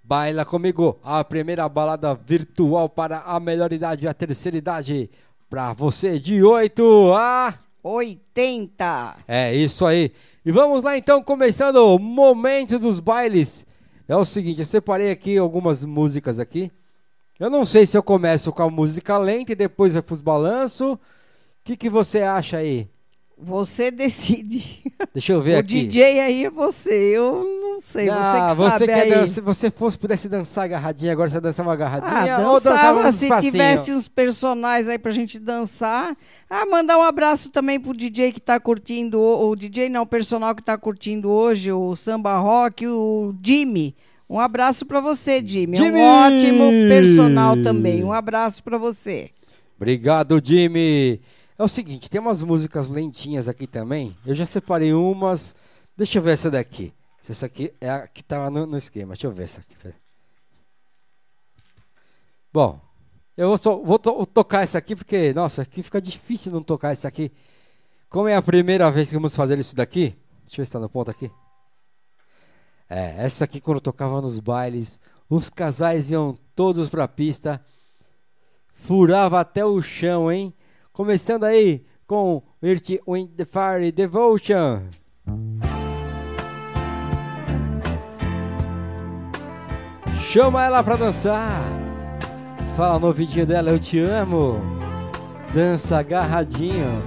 Baila 0.03 0.43
comigo, 0.43 0.99
a 1.01 1.23
primeira 1.23 1.67
balada 1.69 2.13
virtual 2.13 2.89
para 2.89 3.19
a 3.19 3.39
melhor 3.39 3.71
idade 3.71 4.06
e 4.06 4.08
a 4.08 4.13
terceira 4.13 4.58
idade. 4.58 5.10
Pra 5.49 5.73
você 5.73 6.19
de 6.19 6.43
8 6.43 7.13
a. 7.13 7.60
80. 7.84 9.17
É 9.27 9.53
isso 9.53 9.86
aí. 9.86 10.12
E 10.45 10.51
vamos 10.51 10.84
lá 10.84 10.97
então, 10.97 11.21
começando 11.21 11.99
Momentos 11.99 12.79
dos 12.79 12.99
Bailes. 12.99 13.65
É 14.08 14.15
o 14.15 14.25
seguinte, 14.25 14.60
eu 14.60 14.65
separei 14.65 15.12
aqui 15.12 15.38
algumas 15.38 15.84
músicas 15.84 16.39
aqui. 16.39 16.71
Eu 17.39 17.49
não 17.49 17.65
sei 17.65 17.86
se 17.86 17.97
eu 17.97 18.03
começo 18.03 18.51
com 18.51 18.63
a 18.63 18.69
música 18.69 19.17
lenta 19.17 19.51
e 19.51 19.56
depois 19.56 19.93
vai 19.93 20.01
pros 20.01 20.21
balanços. 20.21 20.93
O 20.93 20.99
que, 21.63 21.75
que 21.75 21.89
você 21.89 22.21
acha 22.21 22.58
aí? 22.58 22.89
Você 23.38 23.91
decide. 23.91 24.63
Deixa 25.13 25.34
eu 25.34 25.41
ver 25.41 25.56
o 25.56 25.60
aqui. 25.60 25.86
DJ 25.86 26.19
aí 26.19 26.46
é 26.46 26.50
você. 26.50 26.93
Eu 26.93 27.43
não 27.43 27.80
sei. 27.82 28.08
Ah, 28.10 28.54
você 28.54 28.72
que 28.72 28.80
sabe 28.80 28.86
quer 28.86 29.02
aí. 29.02 29.10
dança- 29.10 29.34
se 29.34 29.42
você 29.42 29.69
fosse 29.71 29.98
pudesse 29.98 30.29
dançar 30.29 30.63
agarradinha, 30.65 31.12
agora 31.12 31.29
você 31.29 31.42
dançava 31.42 31.73
agarradinha 31.73 32.36
Ah, 32.38 32.48
ou 32.50 32.54
dançava 32.62 32.75
dançava 33.02 33.10
um 33.10 33.12
se 33.12 33.27
passinho? 33.27 33.52
tivesse 33.52 33.92
uns 33.92 34.08
personagens 34.08 34.88
aí 34.88 34.98
pra 35.00 35.12
gente 35.12 35.40
dançar. 35.40 36.15
Ah, 36.50 36.65
mandar 36.65 36.98
um 36.98 37.02
abraço 37.02 37.50
também 37.50 37.79
pro 37.79 37.94
DJ 37.94 38.31
que 38.31 38.40
tá 38.40 38.60
curtindo, 38.60 39.19
o, 39.19 39.50
o 39.50 39.56
DJ 39.56 39.90
não, 39.90 40.04
o 40.04 40.08
personal 40.08 40.56
que 40.56 40.63
tá 40.63 40.77
curtindo 40.77 41.29
hoje, 41.29 41.71
o 41.71 41.96
samba 41.96 42.38
rock, 42.38 42.88
o 42.88 43.34
Jimmy. 43.44 43.96
Um 44.29 44.40
abraço 44.40 44.86
pra 44.86 45.02
você, 45.02 45.44
Jimmy. 45.46 45.75
Jimmy! 45.75 46.00
Um 46.00 46.02
ótimo 46.02 46.69
personal 46.88 47.62
também. 47.62 48.04
Um 48.04 48.13
abraço 48.13 48.63
pra 48.63 48.77
você. 48.77 49.31
Obrigado, 49.75 50.40
Jimmy. 50.42 51.19
É 51.58 51.63
o 51.63 51.67
seguinte, 51.67 52.10
tem 52.10 52.19
umas 52.19 52.41
músicas 52.41 52.89
lentinhas 52.89 53.47
aqui 53.47 53.67
também. 53.67 54.17
Eu 54.25 54.33
já 54.33 54.45
separei 54.45 54.93
umas. 54.93 55.56
Deixa 55.95 56.17
eu 56.17 56.21
ver 56.23 56.31
essa 56.31 56.49
daqui. 56.49 56.93
Essa 57.27 57.45
aqui 57.45 57.73
é 57.79 57.89
a 57.89 58.08
que 58.08 58.23
tava 58.23 58.49
no, 58.49 58.65
no 58.65 58.77
esquema. 58.77 59.13
Deixa 59.13 59.27
eu 59.27 59.31
ver 59.31 59.43
essa 59.43 59.62
aqui. 59.62 59.75
Bom, 62.51 62.79
eu 63.37 63.47
vou, 63.47 63.58
só, 63.58 63.77
vou 63.77 63.97
to- 63.97 64.25
tocar 64.25 64.63
essa 64.63 64.77
aqui 64.77 64.95
porque, 64.95 65.33
nossa, 65.33 65.62
aqui 65.62 65.81
fica 65.81 66.01
difícil 66.01 66.51
não 66.51 66.62
tocar 66.62 66.91
essa 66.91 67.08
aqui. 67.08 67.31
Como 68.10 68.27
é 68.27 68.35
a 68.35 68.41
primeira 68.41 68.91
vez 68.91 69.10
que 69.10 69.15
vamos 69.15 69.35
fazer 69.35 69.58
isso 69.58 69.75
daqui, 69.75 70.15
deixa 70.45 70.56
eu 70.56 70.58
ver 70.58 70.65
se 70.65 70.71
tá 70.71 70.79
no 70.79 70.89
ponto 70.89 71.10
aqui. 71.10 71.31
É, 72.89 73.15
essa 73.25 73.45
aqui 73.45 73.60
quando 73.60 73.77
eu 73.77 73.81
tocava 73.81 74.21
nos 74.21 74.39
bailes, 74.39 74.99
os 75.27 75.49
casais 75.49 76.12
iam 76.12 76.37
todos 76.56 76.89
pra 76.89 77.08
pista, 77.08 77.63
furava 78.75 79.39
até 79.39 79.65
o 79.65 79.81
chão, 79.81 80.31
hein? 80.31 80.54
Começando 80.94 81.46
aí 81.46 81.83
com 82.06 82.44
Earth, 82.62 83.00
Wind, 83.08 83.31
the 83.35 83.46
Fire, 83.46 83.91
Devotion. 83.91 84.83
Chama 90.21 90.63
ela 90.63 90.83
pra 90.83 90.96
dançar. 90.96 91.63
Fala 92.77 93.00
no 93.00 93.08
ouvidinho 93.08 93.44
dela, 93.44 93.71
eu 93.71 93.79
te 93.79 93.98
amo. 93.98 94.60
Dança 95.52 95.98
agarradinho. 95.98 97.02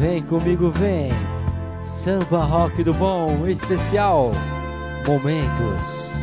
Vem 0.00 0.22
comigo, 0.22 0.70
vem. 0.70 1.10
Samba 1.84 2.42
rock 2.42 2.82
do 2.82 2.94
bom, 2.94 3.46
especial. 3.46 4.30
Momentos. 5.06 6.13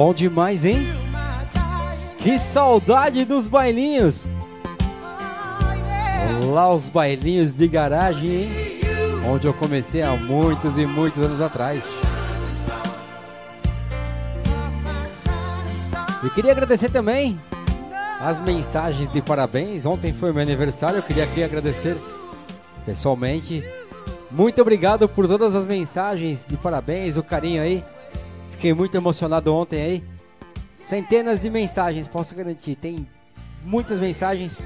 Bom 0.00 0.14
demais, 0.14 0.64
hein? 0.64 0.78
Que 2.22 2.40
saudade 2.40 3.22
dos 3.26 3.46
bailinhos! 3.46 4.30
Lá 6.50 6.72
os 6.72 6.88
bailinhos 6.88 7.52
de 7.52 7.68
garagem, 7.68 8.44
hein? 8.44 8.50
Onde 9.30 9.46
eu 9.46 9.52
comecei 9.52 10.00
há 10.00 10.16
muitos 10.16 10.78
e 10.78 10.86
muitos 10.86 11.20
anos 11.20 11.42
atrás. 11.42 11.84
E 16.24 16.30
queria 16.30 16.52
agradecer 16.52 16.88
também 16.88 17.38
as 18.22 18.40
mensagens 18.40 19.12
de 19.12 19.20
parabéns. 19.20 19.84
Ontem 19.84 20.14
foi 20.14 20.32
meu 20.32 20.40
aniversário, 20.40 20.96
eu 20.96 21.02
queria 21.02 21.24
aqui 21.24 21.44
agradecer 21.44 21.94
pessoalmente. 22.86 23.62
Muito 24.30 24.62
obrigado 24.62 25.06
por 25.06 25.28
todas 25.28 25.54
as 25.54 25.66
mensagens 25.66 26.46
de 26.48 26.56
parabéns, 26.56 27.18
o 27.18 27.22
carinho 27.22 27.62
aí. 27.62 27.84
Fiquei 28.60 28.74
muito 28.74 28.94
emocionado 28.94 29.54
ontem 29.54 29.80
aí. 29.80 30.04
Centenas 30.78 31.40
de 31.40 31.48
mensagens, 31.48 32.06
posso 32.06 32.34
garantir. 32.34 32.76
Tem 32.76 33.08
muitas 33.64 33.98
mensagens. 33.98 34.62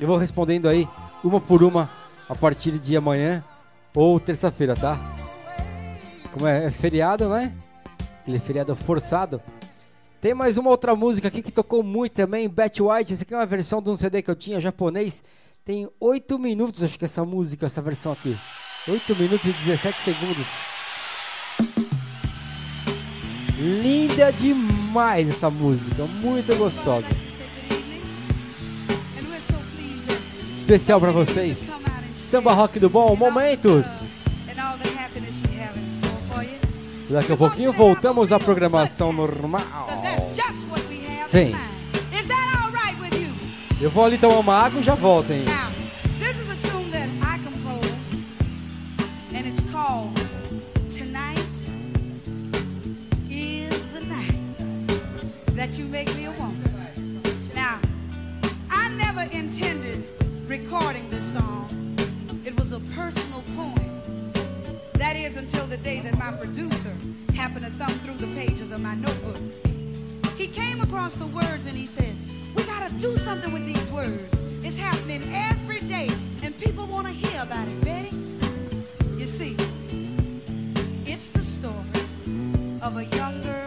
Eu 0.00 0.08
vou 0.08 0.16
respondendo 0.16 0.66
aí 0.66 0.88
uma 1.22 1.38
por 1.38 1.62
uma 1.62 1.90
a 2.26 2.34
partir 2.34 2.78
de 2.78 2.96
amanhã 2.96 3.44
ou 3.94 4.18
terça-feira, 4.18 4.74
tá? 4.74 4.98
Como 6.32 6.46
é, 6.46 6.64
é 6.64 6.70
feriado, 6.70 7.28
né? 7.28 7.54
Aquele 8.22 8.38
feriado 8.38 8.74
forçado. 8.74 9.42
Tem 10.18 10.32
mais 10.32 10.56
uma 10.56 10.70
outra 10.70 10.96
música 10.96 11.28
aqui 11.28 11.42
que 11.42 11.52
tocou 11.52 11.82
muito 11.82 12.14
também, 12.14 12.48
Betty 12.48 12.80
White. 12.80 13.12
Essa 13.12 13.24
aqui 13.24 13.34
é 13.34 13.36
uma 13.36 13.44
versão 13.44 13.82
de 13.82 13.90
um 13.90 13.96
CD 13.96 14.22
que 14.22 14.30
eu 14.30 14.36
tinha 14.36 14.58
japonês. 14.58 15.22
Tem 15.66 15.86
8 16.00 16.38
minutos, 16.38 16.82
acho 16.82 16.98
que 16.98 17.04
essa 17.04 17.26
música, 17.26 17.66
essa 17.66 17.82
versão 17.82 18.10
aqui. 18.10 18.38
8 18.88 19.14
minutos 19.16 19.46
e 19.46 19.52
17 19.52 20.00
segundos. 20.00 20.71
Linda 23.62 24.32
demais 24.32 25.28
essa 25.28 25.48
música, 25.48 26.04
muito 26.04 26.52
gostosa. 26.56 27.06
Especial 30.42 30.98
pra 30.98 31.12
vocês. 31.12 31.70
Samba 32.12 32.52
Rock 32.54 32.80
do 32.80 32.90
Bom, 32.90 33.14
momentos. 33.14 34.04
Daqui 37.08 37.32
a 37.32 37.36
pouquinho 37.36 37.72
voltamos 37.72 38.32
à 38.32 38.40
programação 38.40 39.12
normal. 39.12 39.86
Vem. 41.30 41.54
Eu 43.80 43.90
vou 43.90 44.04
ali 44.04 44.18
tomar 44.18 44.38
uma 44.38 44.56
água 44.56 44.80
e 44.80 44.82
já 44.82 44.96
volto, 44.96 45.32
hein? 45.32 45.44
That 55.62 55.78
You 55.78 55.84
Make 55.84 56.12
Me 56.16 56.24
a 56.24 56.32
Woman. 56.32 57.22
Now, 57.54 57.80
I 58.68 58.88
never 58.96 59.22
intended 59.30 60.08
recording 60.48 61.08
this 61.08 61.34
song, 61.34 61.96
it 62.44 62.52
was 62.58 62.72
a 62.72 62.80
personal 62.80 63.44
poem. 63.54 64.32
That 64.94 65.14
is 65.14 65.36
until 65.36 65.64
the 65.66 65.76
day 65.76 66.00
that 66.00 66.18
my 66.18 66.32
producer 66.32 66.96
happened 67.36 67.64
to 67.66 67.70
thumb 67.74 67.96
through 68.00 68.16
the 68.16 68.26
pages 68.34 68.72
of 68.72 68.80
my 68.80 68.96
notebook. 68.96 69.38
He 70.36 70.48
came 70.48 70.80
across 70.80 71.14
the 71.14 71.28
words 71.28 71.66
and 71.66 71.76
he 71.76 71.86
said, 71.86 72.16
We 72.56 72.64
gotta 72.64 72.92
do 72.94 73.12
something 73.14 73.52
with 73.52 73.64
these 73.64 73.88
words. 73.88 74.42
It's 74.64 74.76
happening 74.76 75.22
every 75.32 75.78
day, 75.78 76.08
and 76.42 76.58
people 76.58 76.86
wanna 76.86 77.12
hear 77.12 77.40
about 77.40 77.68
it, 77.68 77.84
Betty. 77.84 78.10
You 79.16 79.26
see, 79.26 79.54
it's 81.06 81.30
the 81.30 81.38
story 81.38 81.76
of 82.82 82.96
a 82.96 83.04
young 83.04 83.40
girl 83.42 83.61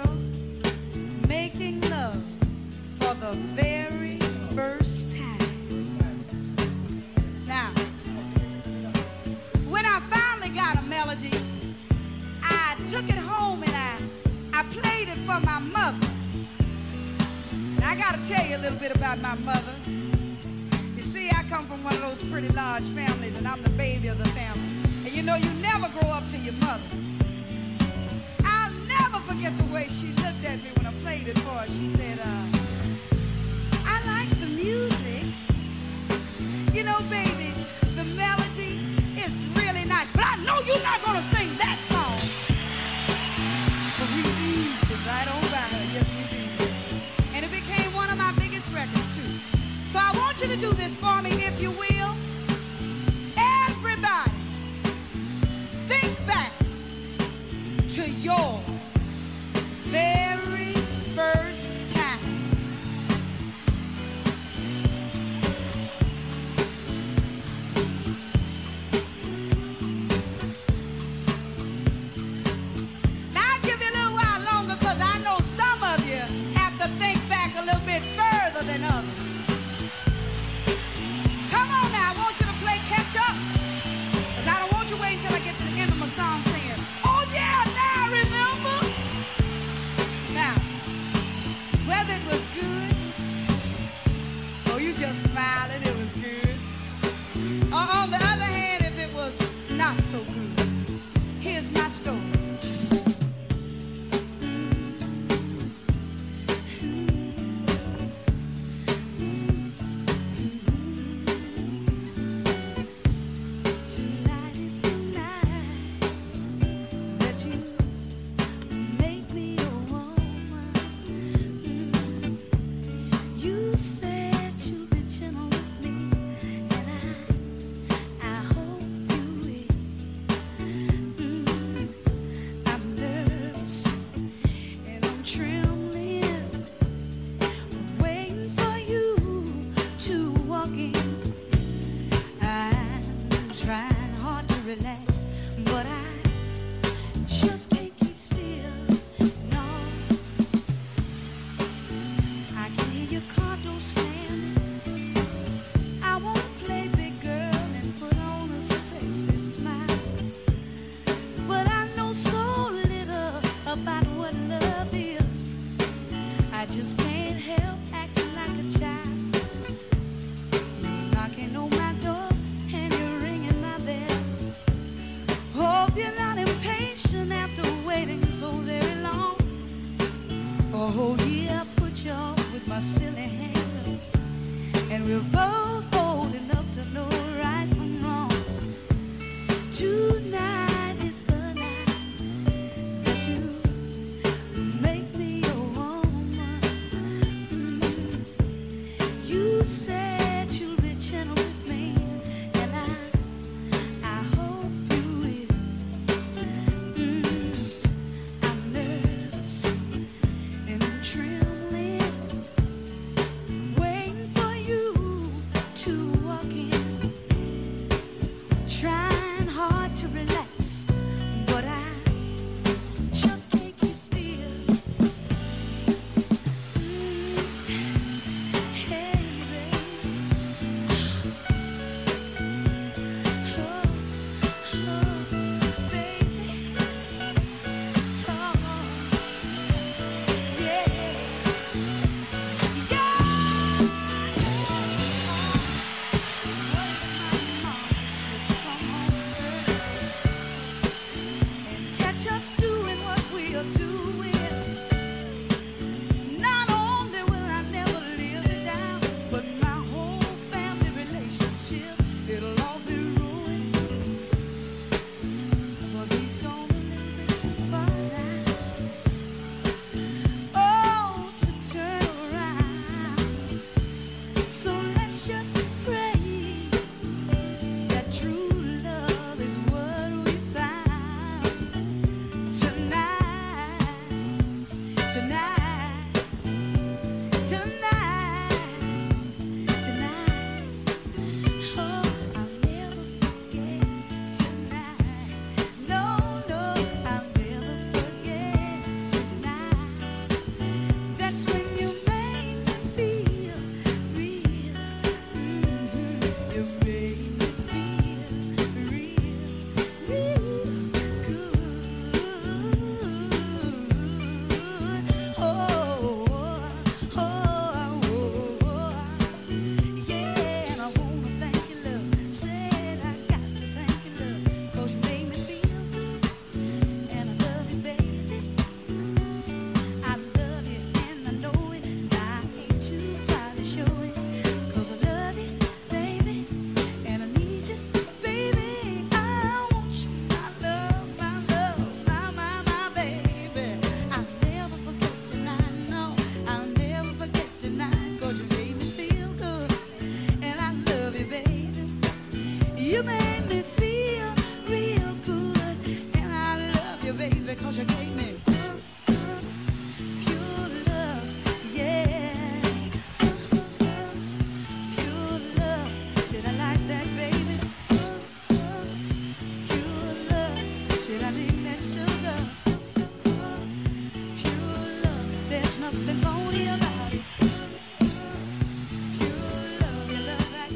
the 3.32 3.38
very 3.55 4.19
first 4.53 5.11
time. 5.11 6.26
Now, 7.47 7.71
when 9.67 9.84
I 9.84 9.99
finally 10.13 10.55
got 10.55 10.78
a 10.78 10.84
melody, 10.84 11.32
I 12.43 12.76
took 12.91 13.09
it 13.09 13.17
home 13.17 13.63
and 13.63 13.71
I, 13.71 14.59
I 14.59 14.63
played 14.65 15.07
it 15.07 15.17
for 15.26 15.39
my 15.39 15.57
mother. 15.57 16.07
Now, 17.80 17.89
I 17.89 17.95
gotta 17.95 18.23
tell 18.28 18.45
you 18.45 18.57
a 18.57 18.61
little 18.61 18.78
bit 18.78 18.95
about 18.95 19.17
my 19.19 19.34
mother. 19.38 19.73
You 20.95 21.01
see, 21.01 21.28
I 21.30 21.41
come 21.49 21.65
from 21.65 21.84
one 21.84 21.95
of 21.95 22.01
those 22.01 22.23
pretty 22.26 22.49
large 22.49 22.88
families, 22.89 23.36
and 23.39 23.47
I'm 23.47 23.63
the 23.63 23.71
baby 23.71 24.09
of 24.09 24.19
the 24.19 24.30
family. 24.30 24.61
And 25.03 25.11
you 25.11 25.23
know, 25.23 25.36
you 25.36 25.51
never 25.61 25.89
grow 25.97 26.11
up 26.11 26.28
to 26.28 26.38
your 26.38 26.53
mother. 26.53 26.84
I'll 28.43 28.73
never 28.86 29.17
forget 29.26 29.57
the 29.57 29.65
way 29.73 29.88
she 29.89 30.09
looked 30.21 30.45
at 30.45 30.63
me 30.63 30.69
when 30.76 30.86
I 30.86 30.93
played 31.01 31.28
it 31.28 31.39
for 31.39 31.57
her. 31.57 31.65
She 31.65 31.89
said, 31.95 32.19
uh, 32.19 32.55
I 32.55 32.55
music. 34.66 35.26
You 36.74 36.84
know, 36.84 36.99
baby, 37.09 37.53
the 37.95 38.05
melody 38.22 38.74
is 39.26 39.45
really 39.59 39.86
nice. 39.86 40.11
But 40.11 40.26
I 40.34 40.36
know 40.45 40.57
you're 40.68 40.86
not 40.91 40.99
gonna 41.05 41.22
sing 41.34 41.49
that 41.63 41.80
song. 41.91 42.18
But 43.97 44.07
we 44.16 44.22
eased 44.49 44.89
it 44.95 45.01
right 45.11 45.28
on 45.36 45.41
by 45.53 45.66
her. 45.74 45.86
Yes, 45.95 46.07
we 46.18 46.24
did. 46.34 46.49
And 47.34 47.45
it 47.45 47.51
became 47.51 47.93
one 47.93 48.09
of 48.09 48.18
my 48.18 48.32
biggest 48.43 48.68
records, 48.74 49.09
too. 49.18 49.32
So 49.88 49.99
I 49.99 50.11
want 50.18 50.41
you 50.41 50.47
to 50.47 50.57
do 50.57 50.72
this 50.74 50.95
for 50.97 51.22
me, 51.22 51.32
if 51.49 51.61
you 51.61 51.72
will. 51.72 52.11
Everybody, 53.68 54.32
think 55.91 56.13
back 56.26 56.51
to 57.95 58.03
your 58.28 58.74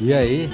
E 0.09 0.13
aí? 0.13 0.49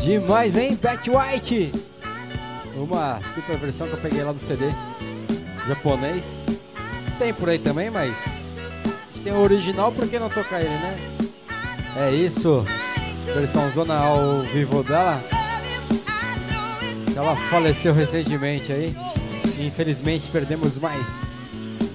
Demais, 0.00 0.56
hein? 0.56 0.74
Bat 0.82 1.10
White! 1.10 1.70
Uma 2.74 3.20
super 3.34 3.58
versão 3.58 3.86
que 3.88 3.92
eu 3.92 3.98
peguei 3.98 4.22
lá 4.22 4.32
do 4.32 4.38
CD 4.38 4.70
japonês. 5.68 6.24
Tem 7.18 7.34
por 7.34 7.50
aí 7.50 7.58
também, 7.58 7.90
mas 7.90 8.14
tem 9.22 9.34
o 9.34 9.40
original, 9.40 9.92
por 9.92 10.08
que 10.08 10.18
não 10.18 10.30
tocar 10.30 10.62
ele, 10.62 10.70
né? 10.70 10.96
É 11.94 12.10
isso, 12.10 12.64
versão 13.34 13.70
zona 13.70 13.94
ao 13.94 14.40
vivo 14.44 14.82
dela. 14.82 15.22
Ela 17.14 17.36
faleceu 17.50 17.92
recentemente 17.92 18.72
aí. 18.72 18.96
Infelizmente 19.60 20.28
perdemos 20.32 20.78
mais 20.78 21.06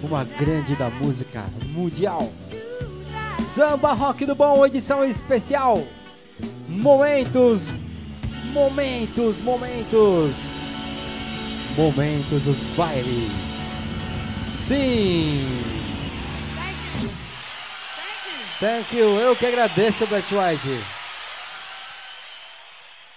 uma 0.03 0.23
grande 0.23 0.75
da 0.75 0.91
música 0.91 1.43
mundial. 1.65 2.31
Samba 3.57 3.93
Rock 3.93 4.23
do 4.23 4.35
Bom, 4.35 4.63
edição 4.67 5.03
especial. 5.03 5.83
Momentos, 6.69 7.73
momentos, 8.53 9.41
momentos. 9.41 10.35
Momentos 11.75 12.43
dos 12.43 12.59
bailes. 12.77 13.31
Sim! 14.43 15.41
Thank 16.53 17.01
you. 17.01 17.09
Thank 18.59 18.95
you. 18.95 19.19
Eu 19.19 19.35
que 19.35 19.47
agradeço, 19.47 20.05
Black 20.05 20.27
White. 20.31 20.85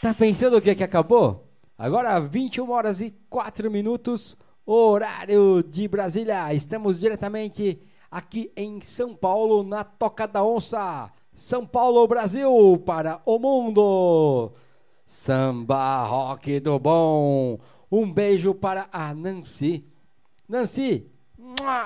Tá 0.00 0.14
pensando 0.14 0.56
o 0.56 0.62
que 0.62 0.74
que 0.74 0.84
acabou? 0.84 1.52
Agora 1.76 2.18
21 2.18 2.70
horas 2.70 3.02
e 3.02 3.14
4 3.28 3.70
minutos, 3.70 4.38
horário 4.64 5.62
de 5.62 5.86
Brasília. 5.86 6.54
Estamos 6.54 7.00
diretamente 7.00 7.78
aqui 8.10 8.50
em 8.56 8.80
São 8.80 9.14
Paulo, 9.14 9.62
na 9.62 9.84
Toca 9.84 10.26
da 10.26 10.44
Onça. 10.44 11.10
São 11.32 11.64
Paulo, 11.64 12.06
Brasil, 12.08 12.82
para 12.84 13.20
o 13.24 13.38
mundo. 13.38 14.52
Samba 15.06 16.04
Rock 16.04 16.60
do 16.60 16.78
Bom. 16.78 17.58
Um 17.90 18.12
beijo 18.12 18.54
para 18.54 18.88
a 18.92 19.14
Nancy. 19.14 19.84
Nancy, 20.48 21.06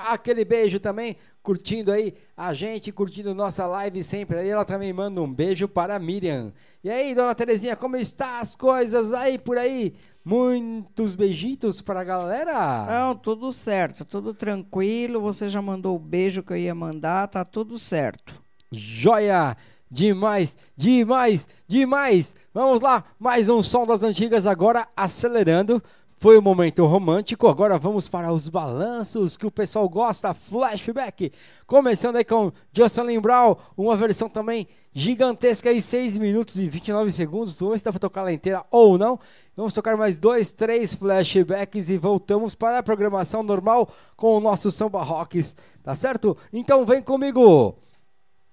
aquele 0.09 0.45
beijo 0.45 0.79
também, 0.79 1.17
curtindo 1.41 1.91
aí 1.91 2.13
a 2.35 2.53
gente, 2.53 2.91
curtindo 2.91 3.35
nossa 3.35 3.65
live 3.67 4.03
sempre. 4.03 4.39
Aí 4.39 4.49
ela 4.49 4.65
também 4.65 4.91
manda 4.91 5.21
um 5.21 5.31
beijo 5.31 5.67
para 5.67 5.95
a 5.95 5.99
Miriam. 5.99 6.53
E 6.83 6.89
aí, 6.89 7.13
dona 7.13 7.35
Terezinha, 7.35 7.75
como 7.75 7.97
está 7.97 8.39
as 8.39 8.55
coisas 8.55 9.13
aí 9.13 9.37
por 9.37 9.57
aí? 9.57 9.93
Muitos 10.23 11.15
beijitos 11.15 11.81
para 11.81 12.01
a 12.01 12.03
galera? 12.03 12.85
Não, 12.85 13.15
tudo 13.15 13.51
certo, 13.51 14.03
tudo 14.03 14.33
tranquilo. 14.33 15.21
Você 15.21 15.47
já 15.47 15.61
mandou 15.61 15.95
o 15.95 15.99
beijo 15.99 16.43
que 16.43 16.53
eu 16.53 16.57
ia 16.57 16.75
mandar, 16.75 17.27
tá 17.27 17.45
tudo 17.45 17.77
certo. 17.77 18.43
Joia! 18.71 19.55
Demais, 19.89 20.57
demais, 20.75 21.47
demais! 21.67 22.35
Vamos 22.53 22.81
lá, 22.81 23.03
mais 23.19 23.47
um 23.47 23.61
som 23.61 23.85
das 23.85 24.01
antigas 24.01 24.47
agora, 24.47 24.87
acelerando. 24.97 25.81
Foi 26.17 26.37
o 26.37 26.41
momento 26.41 26.85
romântico, 26.85 27.47
agora 27.47 27.77
vamos 27.77 28.07
para 28.07 28.31
os 28.31 28.47
balanços 28.47 29.35
que 29.35 29.45
o 29.45 29.51
pessoal 29.51 29.87
gosta, 29.89 30.33
flashback. 30.33 31.31
Começando 31.67 32.15
aí 32.15 32.23
com 32.23 32.53
Jocelyn 32.71 33.19
Brown, 33.19 33.55
uma 33.77 33.97
versão 33.97 34.29
também 34.29 34.65
gigantesca 34.93 35.69
aí, 35.69 35.81
6 35.81 36.17
minutos 36.17 36.57
e 36.57 36.69
29 36.69 37.11
segundos. 37.11 37.59
Vamos 37.59 37.73
ver 37.73 37.79
se 37.79 37.85
dá 37.85 37.91
tocar 37.99 38.21
ela 38.21 38.31
inteira 38.31 38.65
ou 38.71 38.97
não. 38.97 39.19
Vamos 39.57 39.73
tocar 39.73 39.97
mais 39.97 40.17
dois, 40.17 40.53
três 40.53 40.95
flashbacks 40.95 41.89
e 41.89 41.97
voltamos 41.97 42.55
para 42.55 42.77
a 42.79 42.83
programação 42.83 43.43
normal 43.43 43.89
com 44.15 44.37
o 44.37 44.39
nosso 44.39 44.71
samba 44.71 45.03
rocks, 45.03 45.53
tá 45.83 45.93
certo? 45.95 46.35
Então 46.51 46.85
vem 46.85 47.01
comigo! 47.01 47.77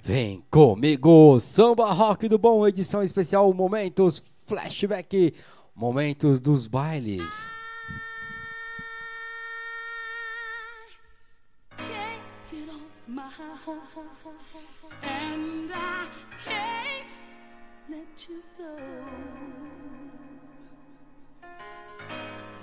Vem 0.04 0.42
comigo, 0.50 1.38
Samba 1.38 1.92
Rock 1.92 2.28
do 2.28 2.36
Bom, 2.36 2.66
edição 2.66 3.04
especial 3.04 3.52
Momentos 3.54 4.20
Flashback, 4.46 5.32
Momentos 5.74 6.40
dos 6.40 6.66
Bailes. 6.66 7.46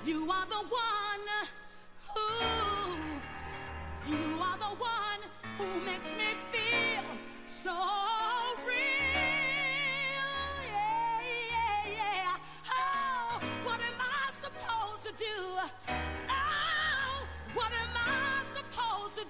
You 0.05 0.31
are 0.31 0.45
the 0.47 0.55
one 0.55 1.27
who, 2.13 2.27
you 4.09 4.41
are 4.41 4.57
the 4.57 4.73
one 4.79 5.21
who 5.57 5.67
makes 5.85 6.07
me 6.17 6.28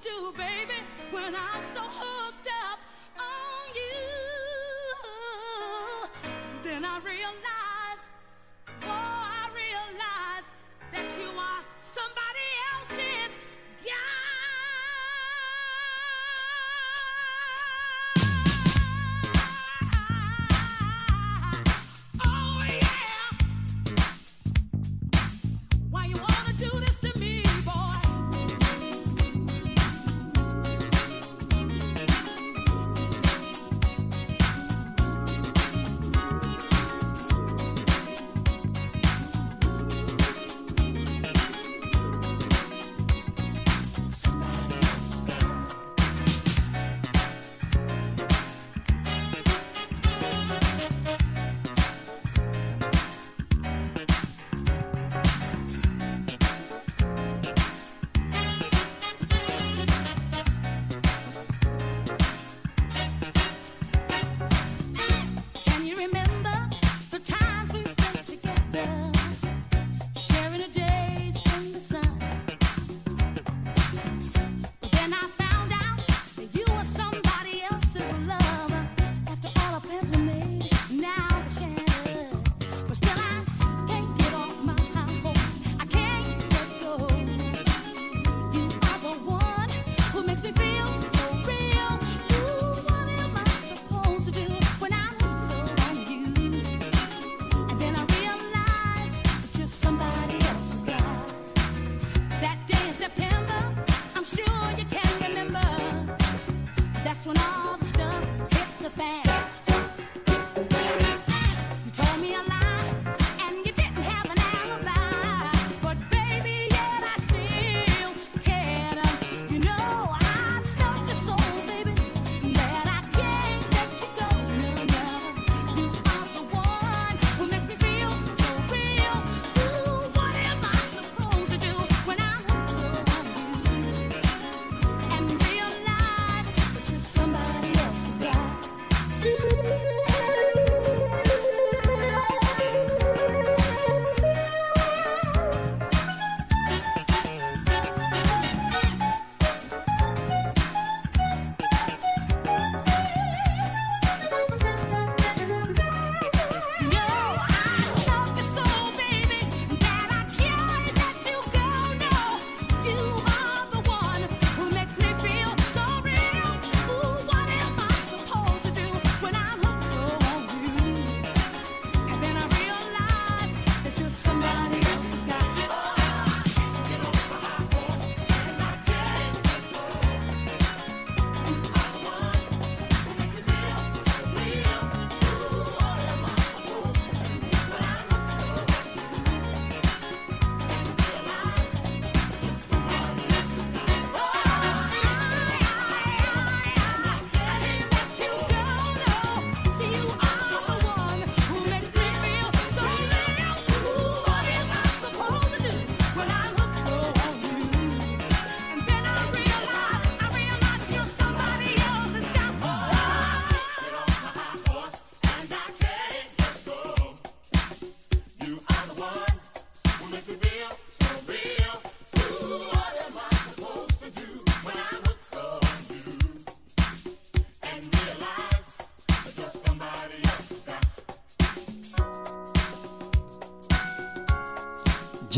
do, 0.02 0.34
baby, 0.38 0.80
when 1.12 1.36
I'm 1.36 1.66
so 1.74 1.82
hooked 1.82 2.47
up 2.70 2.80
on 3.18 3.76
you? 3.76 4.10
Then 6.64 6.86
I 6.86 7.00
realize, 7.00 7.49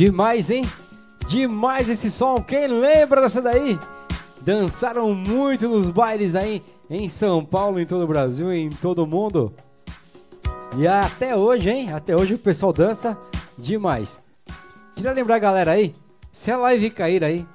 Demais, 0.02 0.50
hein? 0.50 0.64
Demais 1.28 1.88
esse 1.88 2.10
som. 2.10 2.42
Quem 2.42 2.66
lembra 2.66 3.22
dessa 3.22 3.40
daí? 3.40 3.78
Dançaram 4.42 5.14
muito 5.14 5.70
nos 5.70 5.92
bailes 5.92 6.34
aí 6.34 6.64
em 6.90 7.08
São 7.08 7.46
Paulo, 7.46 7.80
em 7.80 7.86
todo 7.86 8.04
o 8.04 8.08
Brasil, 8.08 8.52
em 8.52 8.72
todo 8.72 9.04
o 9.04 9.06
mundo. 9.06 9.54
E 10.76 10.88
até 10.88 11.36
hoje, 11.36 11.70
hein? 11.70 11.94
Até 11.94 12.16
hoje 12.16 12.34
o 12.34 12.40
pessoal 12.40 12.74
dança 12.74 13.16
demais. 13.56 14.18
Queria 14.96 15.12
lembrar 15.12 15.36
a 15.36 15.40
galera 15.40 15.74
aí, 15.74 15.94
se 16.32 16.50
a 16.50 16.58
live 16.58 16.90
cair 16.90 17.24
aí, 17.24 17.46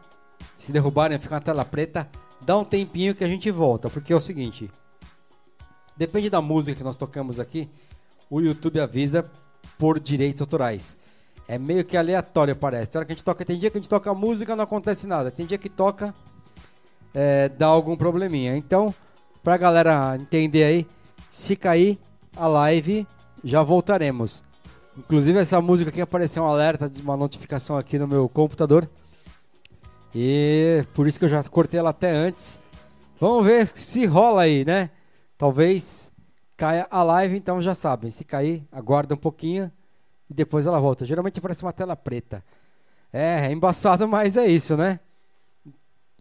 se 0.57 0.71
derrubarem, 0.71 1.19
ficar 1.19 1.37
na 1.37 1.41
tela 1.41 1.65
preta, 1.65 2.09
dá 2.41 2.57
um 2.57 2.65
tempinho 2.65 3.13
que 3.13 3.25
a 3.25 3.29
gente 3.29 3.51
volta, 3.51 3.91
porque 3.91 4.13
é 4.13 4.17
o 4.17 4.21
seguinte, 4.21 4.71
depende 5.97 6.31
da 6.31 6.41
música 6.41 6.79
que 6.79 6.85
nós 6.85 6.97
tocamos 6.97 7.41
aqui, 7.41 7.69
o 8.31 8.41
YouTube 8.41 8.79
avisa 8.79 9.29
por 9.77 9.99
direitos 9.99 10.41
autorais. 10.41 10.97
É 11.49 11.59
meio 11.59 11.85
que 11.85 11.97
aleatório, 11.97 12.57
parece. 12.57 12.91
Tem 12.91 12.99
hora 12.99 13.07
que 13.07 13.13
a 13.13 13.15
gente 13.15 13.25
toca, 13.25 13.45
tem 13.45 13.59
dia 13.59 13.71
que 13.71 13.79
a 13.79 13.81
gente 13.81 13.89
toca 13.89 14.13
música, 14.13 14.57
não 14.57 14.65
acontece 14.65 15.07
nada. 15.07 15.31
Tem 15.31 15.47
dia 15.47 15.59
que 15.59 15.69
toca, 15.69 16.15
é, 17.15 17.49
dá 17.49 17.67
algum 17.67 17.97
probleminha. 17.97 18.57
Então, 18.57 18.95
pra 19.43 19.57
galera 19.57 20.17
entender 20.17 20.65
aí, 20.65 20.87
se 21.31 21.55
cair 21.55 21.99
a 22.37 22.49
live, 22.49 23.07
já 23.45 23.63
voltaremos. 23.63 24.43
Inclusive 24.99 25.39
essa 25.39 25.61
música 25.61 25.91
aqui 25.91 26.01
apareceu 26.01 26.43
um 26.43 26.47
alerta 26.47 26.89
de 26.89 27.01
uma 27.01 27.17
notificação 27.17 27.77
aqui 27.77 27.99
no 27.99 28.09
meu 28.09 28.29
computador. 28.29 28.89
E 30.15 30.85
por 30.95 31.07
isso 31.07 31.19
que 31.19 31.27
eu 31.27 31.29
já 31.29 31.45
cortei 31.45 31.79
ela 31.79 31.91
até 31.91 32.11
antes. 32.11 32.59
Vamos 33.21 33.45
ver 33.45 33.69
se 33.69 34.05
rola 34.07 34.43
aí, 34.43 34.65
né? 34.65 34.91
Talvez 35.39 36.11
caia 36.57 36.87
a 36.91 37.03
live, 37.03 37.37
então 37.37 37.61
já 37.61 37.75
sabem. 37.75 38.11
Se 38.11 38.25
cair, 38.25 38.67
aguarda 38.73 39.15
um 39.15 39.19
pouquinho 39.19 39.71
e 40.31 40.35
depois 40.35 40.67
ela 40.67 40.81
volta. 40.81 41.05
Geralmente 41.05 41.39
aparece 41.39 41.63
uma 41.63 41.73
tela 41.73 41.97
preta. 41.97 42.45
É, 43.13 43.47
é 43.47 43.53
embaçado, 43.53 44.07
mas 44.09 44.37
é 44.37 44.47
isso, 44.47 44.77
né? 44.77 45.01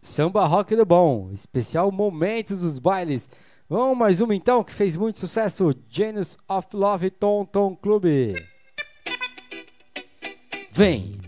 Samba 0.02 0.46
Rock 0.46 0.76
do 0.76 0.86
Bom, 0.86 1.30
especial 1.32 1.90
Momentos 1.90 2.60
dos 2.60 2.78
Bailes. 2.78 3.28
Vamos 3.68 3.98
mais 3.98 4.20
uma 4.20 4.34
então, 4.34 4.62
que 4.62 4.72
fez 4.72 4.96
muito 4.96 5.18
sucesso, 5.18 5.74
Genius 5.88 6.38
of 6.48 6.68
Love 6.72 7.10
Tom 7.10 7.44
Tom 7.44 7.74
Clube. 7.74 8.34
Vem! 10.70 11.25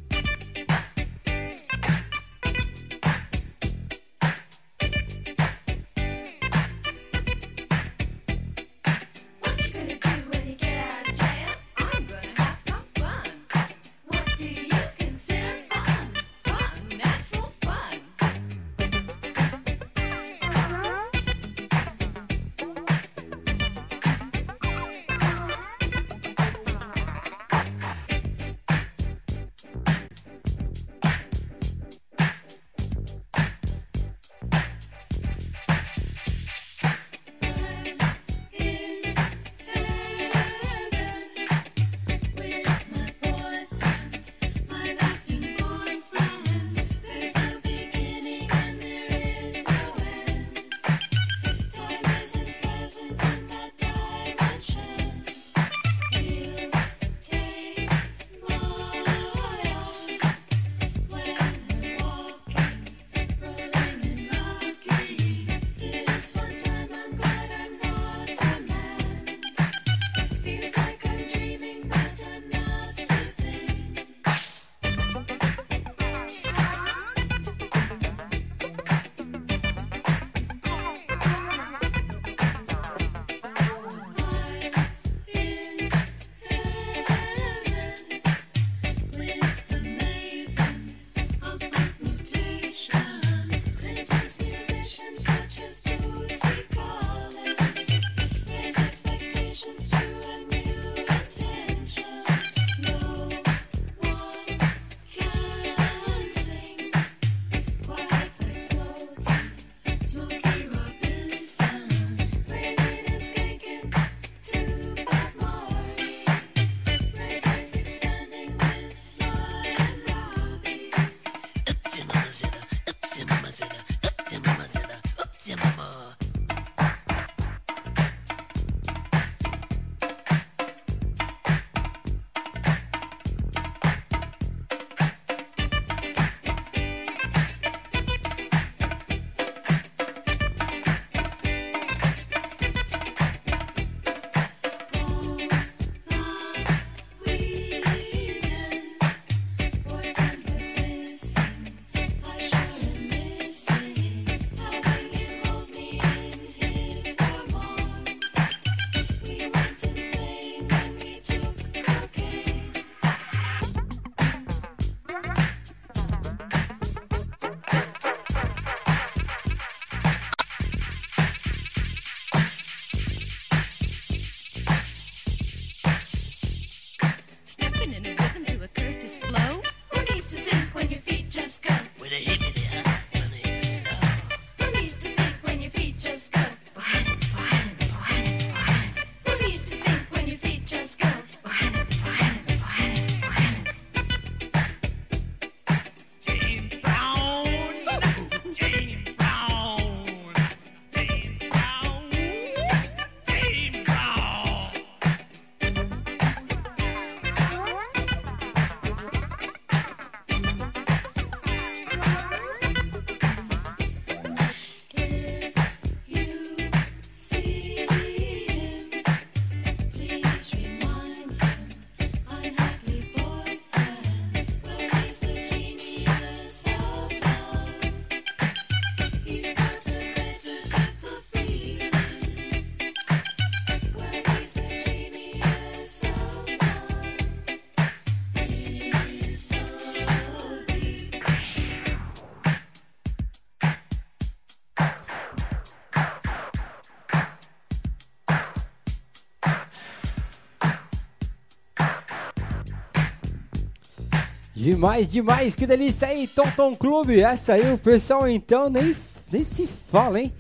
Demais, 254.68 255.10
demais, 255.10 255.56
que 255.56 255.66
delícia 255.66 256.08
aí, 256.08 256.28
Tom 256.28 256.76
Clube. 256.76 257.18
Essa 257.18 257.54
aí 257.54 257.72
o 257.72 257.78
pessoal 257.78 258.28
então 258.28 258.68
nem, 258.68 258.94
nem 259.32 259.42
se 259.42 259.66
fala, 259.66 260.20
hein? 260.20 260.30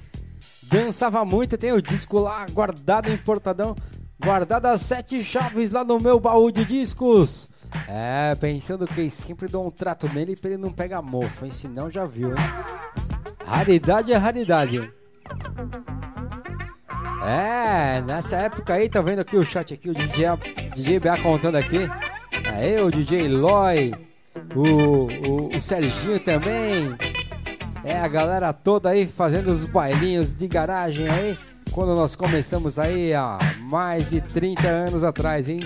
Dançava 0.64 1.24
muito, 1.24 1.56
tem 1.56 1.72
o 1.72 1.80
disco 1.80 2.18
lá 2.18 2.44
guardado 2.52 3.08
em 3.08 3.16
portadão, 3.16 3.74
guardado 4.22 4.66
as 4.66 4.82
sete 4.82 5.24
chaves 5.24 5.70
lá 5.70 5.82
no 5.82 5.98
meu 5.98 6.20
baú 6.20 6.50
de 6.50 6.62
discos. 6.66 7.48
É, 7.88 8.34
pensando 8.34 8.86
que 8.86 9.10
sempre 9.10 9.48
dou 9.48 9.66
um 9.66 9.70
trato 9.70 10.06
nele 10.12 10.36
pra 10.36 10.50
ele 10.50 10.60
não 10.60 10.74
pegar 10.74 11.00
mofo, 11.00 11.46
hein? 11.46 11.50
Senão 11.50 11.90
já 11.90 12.04
viu, 12.04 12.28
hein? 12.28 12.36
Raridade 13.46 14.12
é 14.12 14.16
raridade? 14.18 14.92
É, 17.24 18.02
nessa 18.02 18.36
época 18.36 18.74
aí, 18.74 18.90
tá 18.90 19.00
vendo 19.00 19.20
aqui 19.20 19.38
o 19.38 19.44
chat 19.44 19.72
aqui, 19.72 19.88
o 19.88 19.94
DJ, 19.94 20.26
DJ 20.74 21.00
BA 21.00 21.16
contando 21.22 21.56
aqui. 21.56 21.88
Aí 22.52 22.78
o 22.82 22.90
DJ 22.90 23.26
Loy, 23.28 24.07
o, 24.54 25.50
o, 25.52 25.56
o 25.56 25.60
Serginho 25.60 26.20
também. 26.20 26.96
É, 27.84 27.98
a 27.98 28.08
galera 28.08 28.52
toda 28.52 28.90
aí 28.90 29.06
fazendo 29.06 29.50
os 29.50 29.64
bailinhos 29.64 30.34
de 30.34 30.46
garagem 30.48 31.08
aí. 31.08 31.36
Quando 31.72 31.94
nós 31.94 32.16
começamos 32.16 32.78
aí 32.78 33.14
há 33.14 33.38
mais 33.70 34.10
de 34.10 34.20
30 34.20 34.66
anos 34.66 35.04
atrás, 35.04 35.48
hein? 35.48 35.60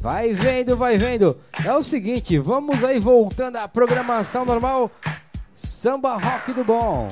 Vai 0.00 0.32
vendo, 0.32 0.76
vai 0.76 0.98
vendo. 0.98 1.38
É 1.64 1.72
o 1.72 1.82
seguinte, 1.82 2.38
vamos 2.38 2.84
aí 2.84 3.00
voltando 3.00 3.56
à 3.56 3.66
programação 3.66 4.44
normal. 4.44 4.90
Samba 5.54 6.16
Rock 6.16 6.52
do 6.52 6.62
Bom. 6.62 7.08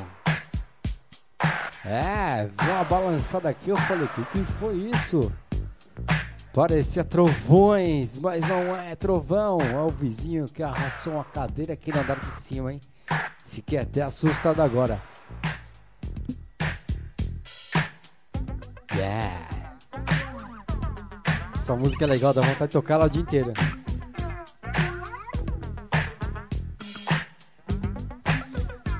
É, 1.85 2.48
uma 2.62 2.85
balançada 2.85 3.51
aqui, 3.51 3.70
eu 3.70 3.77
falei, 3.77 4.05
o 4.05 4.09
que, 4.09 4.24
que 4.24 4.52
foi 4.61 4.74
isso? 4.94 5.32
Parecia 6.55 7.02
trovões, 7.02 8.16
mas 8.16 8.48
não 8.48 8.76
é 8.76 8.94
trovão. 8.94 9.59
É 9.60 9.76
o 9.81 9.89
vizinho 9.89 10.47
que 10.47 10.62
arrastou 10.62 11.14
uma 11.14 11.24
cadeira 11.24 11.72
aqui 11.72 11.93
no 11.93 11.98
andar 11.98 12.20
de 12.20 12.31
cima, 12.40 12.72
hein? 12.72 12.81
Fiquei 13.48 13.76
até 13.76 14.02
assustado 14.02 14.60
agora. 14.60 15.02
Yeah! 18.94 19.81
Essa 21.59 21.74
música 21.74 22.05
é 22.05 22.06
legal, 22.06 22.32
dá 22.32 22.43
vontade 22.43 22.66
de 22.66 22.72
tocar 22.74 22.94
ela 22.94 23.06
o 23.06 23.10
dia 23.10 23.22
inteiro. 23.22 23.52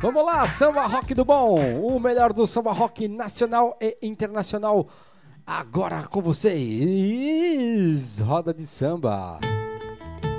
Vamos 0.03 0.27
lá, 0.27 0.49
samba 0.49 0.87
rock 0.89 1.15
do 1.15 1.25
bom, 1.25 1.55
o 1.87 2.01
melhor 2.01 2.33
do 2.33 2.49
samba 2.49 2.73
rock 2.73 3.07
nacional 3.07 3.79
e 3.81 3.97
internacional. 4.03 4.89
Agora 5.47 6.03
com 6.05 6.23
vocês, 6.23 8.19
roda 8.21 8.53
de 8.55 8.67
samba. 8.67 9.39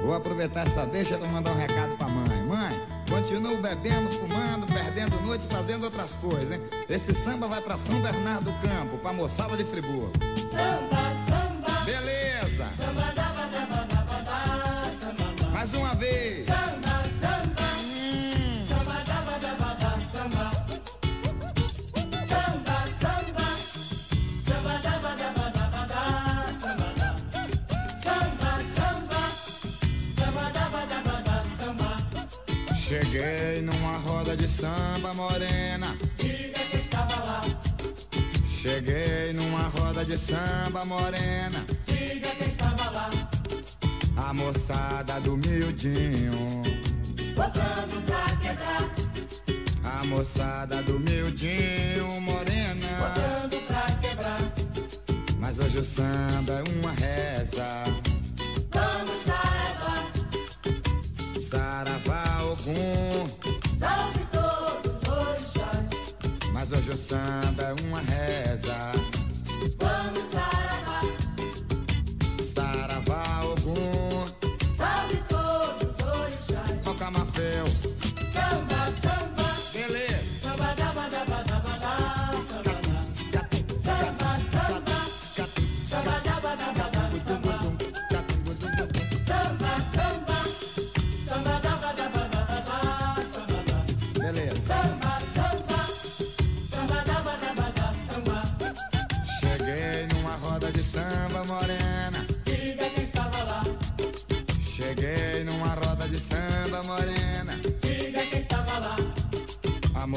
Vou 0.03 0.13
aproveitar 0.15 0.65
essa 0.65 0.85
deixa 0.85 1.17
pra 1.17 1.27
mandar 1.27 1.51
um 1.51 1.57
recado 1.57 1.95
pra 1.97 2.07
mãe. 2.07 2.43
Mãe, 2.45 2.81
continuo 3.09 3.61
bebendo, 3.61 4.11
fumando, 4.19 4.65
perdendo 4.67 5.19
noite, 5.21 5.45
fazendo 5.47 5.83
outras 5.85 6.15
coisas, 6.15 6.51
hein? 6.51 6.61
Esse 6.89 7.13
samba 7.13 7.47
vai 7.47 7.61
pra 7.61 7.77
São 7.77 8.01
Bernardo 8.01 8.45
do 8.51 8.53
Campo, 8.59 8.97
pra 8.97 9.13
moçada 9.13 9.55
de 9.55 9.63
Friburgo. 9.63 10.11
Samba, 10.51 10.97
samba, 11.27 11.85
Beleza! 11.85 12.65
samba, 12.77 13.01
daba, 13.15 13.45
daba, 13.47 13.85
daba, 13.85 14.21
dá, 14.23 14.91
samba, 14.99 15.49
Mais 15.51 15.73
uma 15.73 15.93
vez! 15.95 16.45
samba, 16.47 16.64
cheguei 32.89 33.61
numa 33.63 33.97
roda 33.97 34.37
de 34.37 34.47
samba 34.47 35.11
morena. 35.13 35.97
Diga 36.17 36.59
que 36.69 36.77
estava 36.77 37.15
lá, 37.25 37.41
Cheguei 38.47 39.33
numa 39.33 39.67
roda 39.69 40.05
de 40.05 40.17
samba 40.17 40.85
morena. 40.85 41.65
diga 41.87 42.29
que 42.35 42.43
estava 42.45 42.89
lá. 42.91 43.09
A 44.17 44.33
moçada 44.33 45.19
do 45.21 45.35
miudinho. 45.37 46.61
Botando 47.35 48.05
pra 48.05 48.35
quebrar, 48.37 48.83
A 49.83 50.05
moçada 50.05 50.81
do 50.83 50.99
miudinho 50.99 52.21
morena. 52.21 52.87
botando 52.99 53.67
pra 53.67 53.85
quebrar. 53.97 54.41
Mas 55.39 55.57
hoje 55.59 55.79
o 55.79 55.83
samba 55.83 56.53
é 56.53 56.63
uma 56.79 56.91
reza. 56.91 58.04
Saravá 61.55 62.43
Ogum. 62.51 63.25
salve 63.79 64.19
todos 64.29 64.91
os 65.01 65.09
orixás. 65.09 66.15
Mas 66.51 66.69
hoje 66.69 66.91
o 66.91 66.97
samba 66.97 67.63
é 67.63 67.73
uma 67.87 68.01
reza. 68.01 68.91
Vamos 69.79 70.23
saravá, 70.33 70.84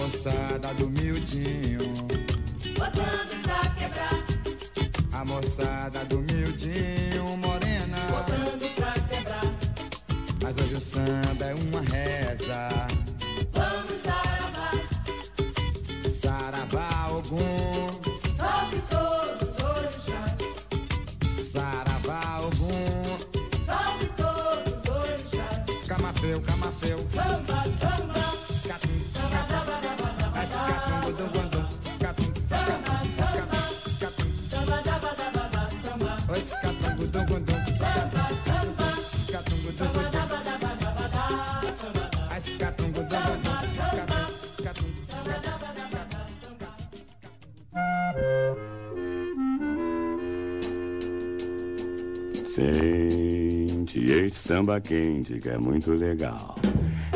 A 0.08 0.10
moçada 0.10 0.72
do 0.74 0.88
miudinho. 0.88 1.80
Botando 2.78 3.42
pra 3.42 3.67
samba 54.48 54.80
quente 54.80 55.38
que 55.38 55.50
é 55.50 55.58
muito 55.58 55.92
legal. 55.92 56.56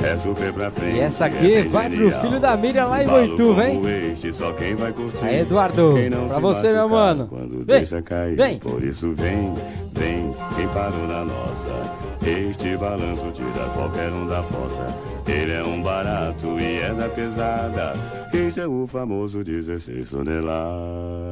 É 0.02 0.14
super 0.16 0.52
pra 0.52 0.70
frente. 0.70 0.96
E 0.96 1.00
essa 1.00 1.24
é 1.24 1.28
aqui 1.28 1.38
bem 1.62 1.68
vai 1.68 1.88
pro 1.88 1.98
genial. 1.98 2.20
filho 2.20 2.40
da 2.40 2.56
Miriam 2.59 2.84
lá 2.86 3.02
em 3.02 3.06
Boituva, 3.06 3.68
hein? 3.68 3.80
Este, 4.12 4.32
só 4.34 4.52
quem 4.52 4.74
vai 4.74 4.92
curtir. 4.92 5.24
Aí, 5.24 5.40
Eduardo, 5.40 5.94
pra 6.28 6.38
você, 6.40 6.72
meu 6.74 6.88
mano. 6.90 7.28
Quando 7.28 7.56
Vem, 7.59 7.64
deixa 7.64 8.02
cair. 8.02 8.36
vem. 8.36 8.59
Por 8.59 8.82
isso 8.84 9.12
vem, 9.12 9.54
vem, 9.94 10.30
quem 10.56 10.68
parou 10.68 11.06
na 11.09 11.24
nossa. 11.24 11.70
Este 12.22 12.76
balanço 12.76 13.30
tira 13.32 13.64
qualquer 13.74 14.10
um 14.12 14.26
da 14.26 14.42
fossa. 14.42 14.94
Ele 15.26 15.52
é 15.52 15.62
um 15.64 15.80
barato 15.82 16.60
e 16.60 16.80
é 16.80 16.92
da 16.92 17.09
pesada. 17.09 17.94
Este 18.34 18.60
é 18.60 18.66
o 18.66 18.86
famoso 18.86 19.42
16 19.42 20.10
toneladas. 20.10 21.31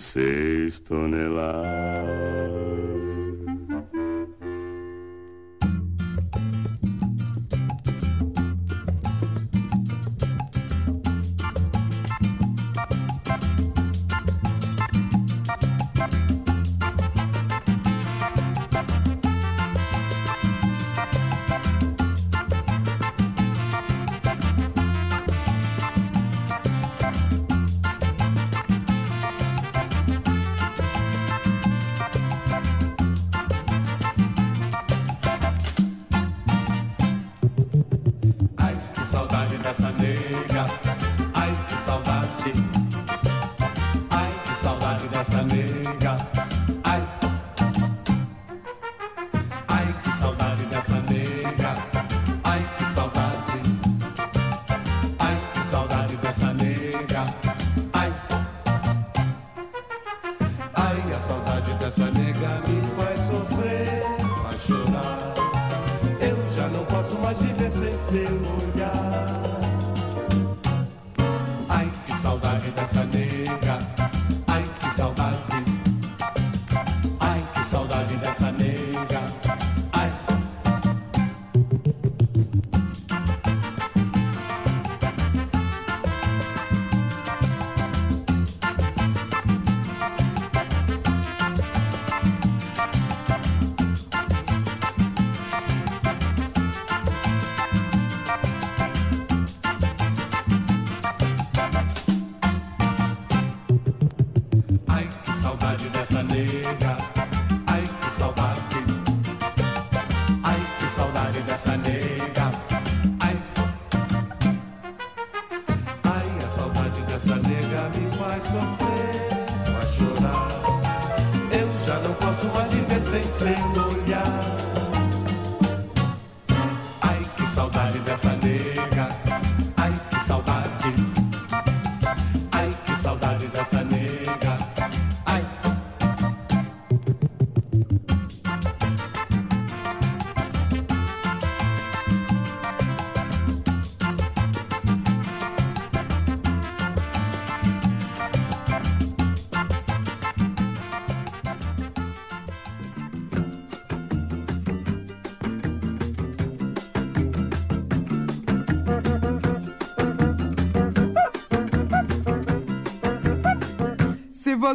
16 0.00 0.80
toneladas. 0.80 1.60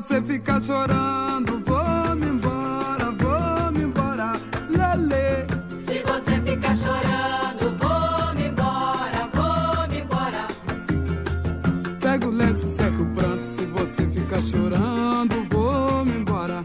Você 0.02 0.22
ficar 0.22 0.62
chorando, 0.62 1.64
vou-me 1.66 2.28
embora, 2.28 3.12
vou-me 3.12 3.84
embora, 3.84 4.34
lele. 4.70 5.48
Se 5.86 6.04
você 6.04 6.42
ficar 6.42 6.76
chorando, 6.76 7.78
vou-me 7.80 8.48
embora, 8.50 9.30
vou-me 9.34 10.02
embora. 10.02 10.48
Pega 12.02 12.28
o 12.28 12.30
lenço, 12.30 12.66
seca 12.76 13.02
o 13.02 13.06
pranto. 13.06 13.42
Se 13.42 13.66
você 13.68 14.08
ficar 14.08 14.42
chorando, 14.42 15.48
vou-me 15.50 16.12
embora. 16.12 16.62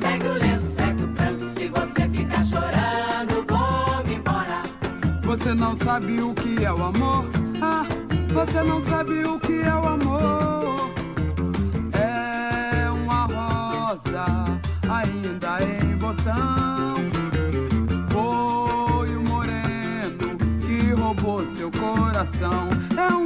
Pega 0.00 0.28
o 0.28 0.34
lenço, 0.34 0.66
seca 0.76 1.02
o 1.02 1.08
pranto. 1.08 1.44
Se 1.58 1.68
você 1.68 2.08
ficar 2.10 2.44
chorando, 2.44 3.46
vou-me 3.48 4.14
embora. 4.16 4.62
Você 5.22 5.54
não 5.54 5.74
sabe 5.74 6.20
o 6.20 6.34
que 6.34 6.62
é 6.62 6.70
o 6.70 6.84
amor. 6.84 7.24
Ah, 7.62 7.86
você 8.34 8.62
não 8.64 8.80
sabe 8.80 9.24
o 9.24 9.40
que 9.40 9.62
é 9.62 9.74
o 9.74 9.86
amor. 9.86 10.89
Coração. 22.20 22.68
É 22.96 23.06
uma 23.14 23.19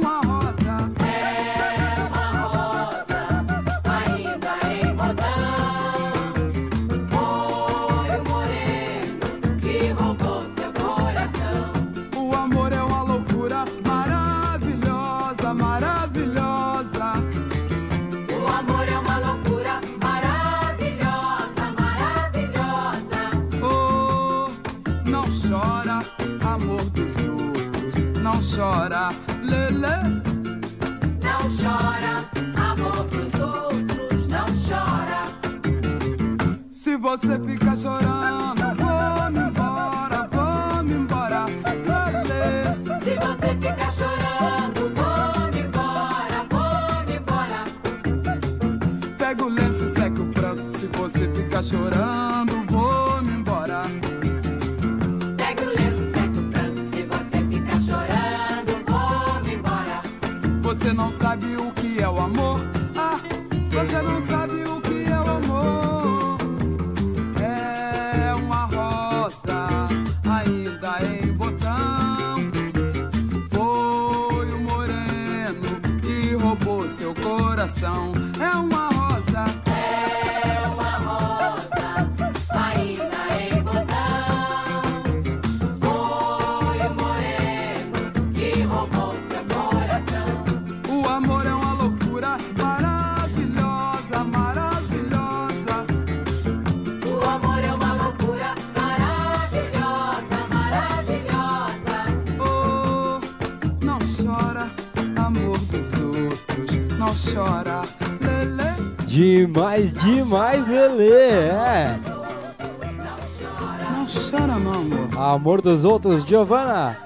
amor. 115.35 115.61
Dos 115.61 115.83
outros, 115.85 116.23
Giovana. 116.23 116.97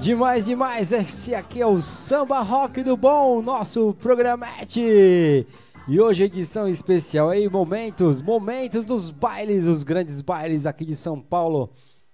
Demais, 0.00 0.44
demais. 0.46 0.92
Esse 0.92 1.34
aqui 1.34 1.60
é 1.60 1.66
o 1.66 1.80
Samba 1.80 2.40
Rock 2.40 2.82
do 2.82 2.96
Bom, 2.96 3.42
nosso 3.42 3.92
programete. 3.94 5.46
E 5.88 6.00
hoje 6.00 6.22
edição 6.22 6.68
especial 6.68 7.28
aí, 7.28 7.48
momentos, 7.48 8.22
momentos 8.22 8.84
dos 8.84 9.10
bailes, 9.10 9.64
os 9.64 9.82
grandes 9.82 10.20
bailes 10.20 10.64
aqui 10.64 10.84
de 10.84 10.94
São 10.94 11.20
Paulo, 11.20 11.70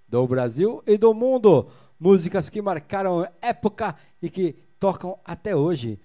do 0.08 0.26
Brasil 0.26 0.82
e 0.86 0.96
do 0.96 1.12
mundo. 1.12 1.66
Músicas 2.00 2.48
que 2.48 2.62
marcaram 2.62 3.26
época 3.40 3.94
e 4.22 4.30
que 4.30 4.56
tocam 4.80 5.18
até 5.24 5.54
hoje. 5.54 5.98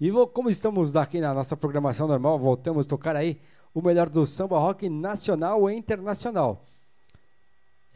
E 0.00 0.10
vou- 0.10 0.26
como 0.26 0.48
estamos 0.48 0.96
aqui 0.96 1.20
na 1.20 1.34
nossa 1.34 1.56
programação 1.56 2.08
normal, 2.08 2.38
voltamos 2.38 2.86
a 2.86 2.88
tocar 2.88 3.14
aí 3.14 3.38
o 3.74 3.82
melhor 3.82 4.08
do 4.08 4.26
samba 4.26 4.58
rock 4.58 4.88
nacional 4.88 5.68
e 5.70 5.74
internacional. 5.76 6.64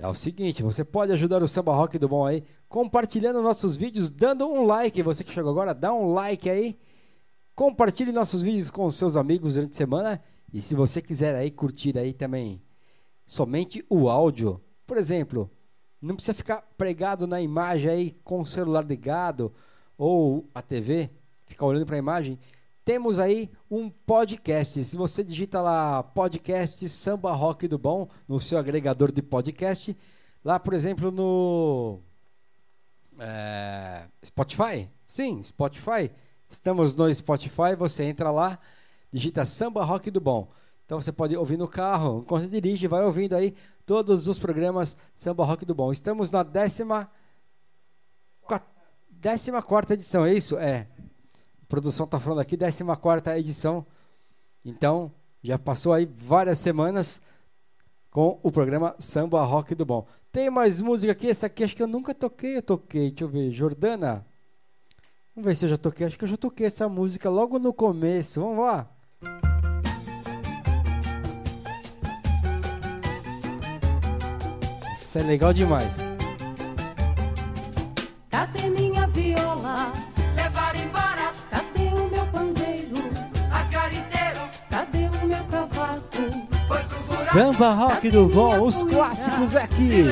É 0.04 0.06
o 0.06 0.12
seguinte, 0.12 0.62
você 0.62 0.84
pode 0.84 1.12
ajudar 1.12 1.42
o 1.42 1.48
Samba 1.48 1.74
Rock 1.74 1.98
do 1.98 2.06
Bom 2.06 2.26
aí, 2.26 2.44
compartilhando 2.68 3.40
nossos 3.40 3.74
vídeos, 3.74 4.10
dando 4.10 4.46
um 4.46 4.66
like. 4.66 5.02
Você 5.02 5.24
que 5.24 5.32
chegou 5.32 5.50
agora, 5.50 5.72
dá 5.72 5.94
um 5.94 6.12
like 6.12 6.50
aí. 6.50 6.78
Compartilhe 7.54 8.12
nossos 8.12 8.42
vídeos 8.42 8.70
com 8.70 8.90
seus 8.90 9.16
amigos 9.16 9.54
durante 9.54 9.72
a 9.72 9.76
semana. 9.76 10.22
E 10.52 10.60
se 10.60 10.74
você 10.74 11.00
quiser 11.00 11.34
aí 11.34 11.50
curtir 11.50 11.96
aí 11.96 12.12
também 12.12 12.62
somente 13.24 13.82
o 13.88 14.10
áudio, 14.10 14.60
por 14.86 14.98
exemplo, 14.98 15.50
não 16.02 16.16
precisa 16.16 16.34
ficar 16.34 16.60
pregado 16.76 17.26
na 17.26 17.40
imagem 17.40 17.90
aí 17.90 18.10
com 18.22 18.42
o 18.42 18.46
celular 18.46 18.84
ligado 18.84 19.54
ou 19.96 20.46
a 20.54 20.60
TV, 20.60 21.08
ficar 21.46 21.64
olhando 21.64 21.86
para 21.86 21.96
a 21.96 21.98
imagem. 21.98 22.38
Temos 22.84 23.18
aí 23.18 23.50
um 23.70 23.88
podcast. 23.88 24.84
Se 24.84 24.94
você 24.94 25.24
digita 25.24 25.58
lá 25.62 26.02
podcast 26.02 26.86
Samba 26.90 27.32
Rock 27.32 27.66
do 27.66 27.78
Bom 27.78 28.10
no 28.28 28.38
seu 28.38 28.58
agregador 28.58 29.10
de 29.10 29.22
podcast, 29.22 29.96
lá 30.44 30.60
por 30.60 30.74
exemplo 30.74 31.10
no 31.10 32.00
é, 33.18 34.02
Spotify, 34.22 34.90
sim, 35.06 35.42
Spotify. 35.42 36.10
Estamos 36.46 36.94
no 36.94 37.12
Spotify. 37.14 37.74
Você 37.78 38.04
entra 38.04 38.30
lá, 38.30 38.58
digita 39.10 39.46
Samba 39.46 39.82
Rock 39.82 40.10
do 40.10 40.20
Bom. 40.20 40.52
Então 40.84 41.00
você 41.00 41.10
pode 41.10 41.34
ouvir 41.34 41.56
no 41.56 41.66
carro, 41.66 42.18
enquanto 42.20 42.50
dirige, 42.50 42.86
vai 42.86 43.02
ouvindo 43.02 43.34
aí 43.34 43.54
todos 43.86 44.28
os 44.28 44.38
programas 44.38 44.94
Samba 45.16 45.42
Rock 45.42 45.64
do 45.64 45.74
Bom. 45.74 45.90
Estamos 45.90 46.30
na 46.30 46.42
décima, 46.42 47.10
décima 49.08 49.62
quarta 49.62 49.94
edição, 49.94 50.26
é 50.26 50.34
isso? 50.34 50.58
É. 50.58 50.86
Produção 51.74 52.06
tá 52.06 52.20
falando 52.20 52.38
aqui, 52.38 52.56
14 52.56 53.36
edição. 53.36 53.84
Então, 54.64 55.10
já 55.42 55.58
passou 55.58 55.92
aí 55.92 56.06
várias 56.06 56.60
semanas 56.60 57.20
com 58.12 58.38
o 58.44 58.52
programa 58.52 58.94
Samba 59.00 59.42
Rock 59.42 59.74
do 59.74 59.84
Bom. 59.84 60.06
Tem 60.30 60.48
mais 60.48 60.80
música 60.80 61.10
aqui, 61.10 61.28
essa 61.28 61.46
aqui 61.46 61.64
acho 61.64 61.74
que 61.74 61.82
eu 61.82 61.88
nunca 61.88 62.14
toquei, 62.14 62.58
eu 62.58 62.62
toquei, 62.62 63.10
deixa 63.10 63.24
eu 63.24 63.28
ver, 63.28 63.50
Jordana. 63.50 64.24
Vamos 65.34 65.48
ver 65.48 65.56
se 65.56 65.64
eu 65.64 65.70
já 65.70 65.76
toquei, 65.76 66.06
acho 66.06 66.16
que 66.16 66.22
eu 66.22 66.28
já 66.28 66.36
toquei 66.36 66.64
essa 66.64 66.88
música 66.88 67.28
logo 67.28 67.58
no 67.58 67.72
começo, 67.72 68.40
vamos 68.40 68.64
lá. 68.64 68.88
Isso 74.94 75.18
é 75.18 75.22
legal 75.24 75.52
demais. 75.52 75.92
Cadê 78.30 78.70
minha 78.70 79.08
viola? 79.08 80.13
Samba 87.34 87.70
Rock 87.70 88.10
do 88.10 88.28
Bom, 88.28 88.62
os 88.62 88.84
clássicos 88.84 89.56
aqui. 89.56 90.04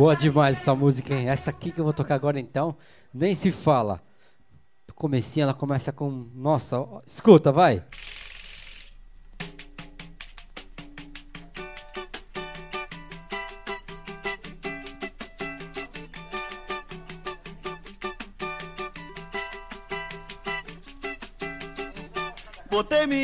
Boa 0.00 0.16
demais 0.16 0.56
essa 0.56 0.74
música, 0.74 1.12
hein? 1.12 1.28
Essa 1.28 1.50
aqui 1.50 1.70
que 1.70 1.78
eu 1.78 1.84
vou 1.84 1.92
tocar 1.92 2.14
agora 2.14 2.40
então, 2.40 2.74
nem 3.12 3.34
se 3.34 3.52
fala. 3.52 4.00
Comecinho 4.94 5.44
ela 5.44 5.52
começa 5.52 5.92
com. 5.92 6.08
Nossa, 6.34 6.78
escuta, 7.06 7.52
vai! 7.52 7.84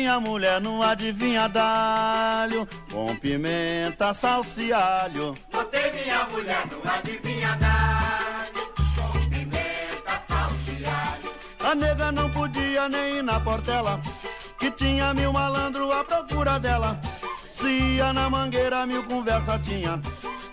Minha 0.07 0.19
mulher 0.21 0.61
no 0.61 0.81
adivinhadalho 0.81 2.65
Com 2.89 3.13
pimenta, 3.17 4.13
salsa 4.13 4.61
e 4.61 4.71
alho 4.71 5.35
Botei 5.51 5.91
minha 5.91 6.23
mulher 6.31 6.65
no 6.67 6.89
adivinhadalho 6.89 8.73
Com 8.95 9.29
pimenta, 9.29 10.21
salsa 10.25 10.71
e 10.71 10.85
alho 10.85 11.33
A 11.59 11.75
nega 11.75 12.11
não 12.13 12.29
podia 12.31 12.87
nem 12.87 13.17
ir 13.17 13.21
na 13.21 13.37
portela 13.37 13.99
Que 14.57 14.71
tinha 14.71 15.13
mil 15.13 15.33
malandro 15.33 15.91
à 15.91 16.05
procura 16.05 16.57
dela. 16.57 16.99
Se 17.51 17.67
ia 17.67 18.13
na 18.13 18.29
mangueira 18.29 18.85
mil 18.85 19.03
conversa 19.03 19.59
tinha. 19.59 20.01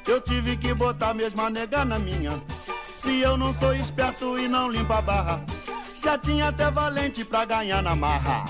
Eu 0.06 0.20
tive 0.20 0.56
que 0.56 0.74
botar 0.74 1.14
mesmo 1.14 1.40
a 1.43 1.48
nega 1.48 1.85
na 1.85 1.98
minha. 1.98 2.43
Se 2.94 3.20
eu 3.20 3.36
não 3.36 3.55
sou 3.55 3.74
esperto 3.74 4.39
e 4.39 4.48
não 4.48 4.70
limpo 4.70 4.93
a 4.93 5.02
barra 5.02 5.44
Já 6.02 6.16
tinha 6.16 6.48
até 6.48 6.70
valente 6.70 7.24
pra 7.24 7.44
ganhar 7.44 7.82
na 7.82 7.94
marra 7.94 8.44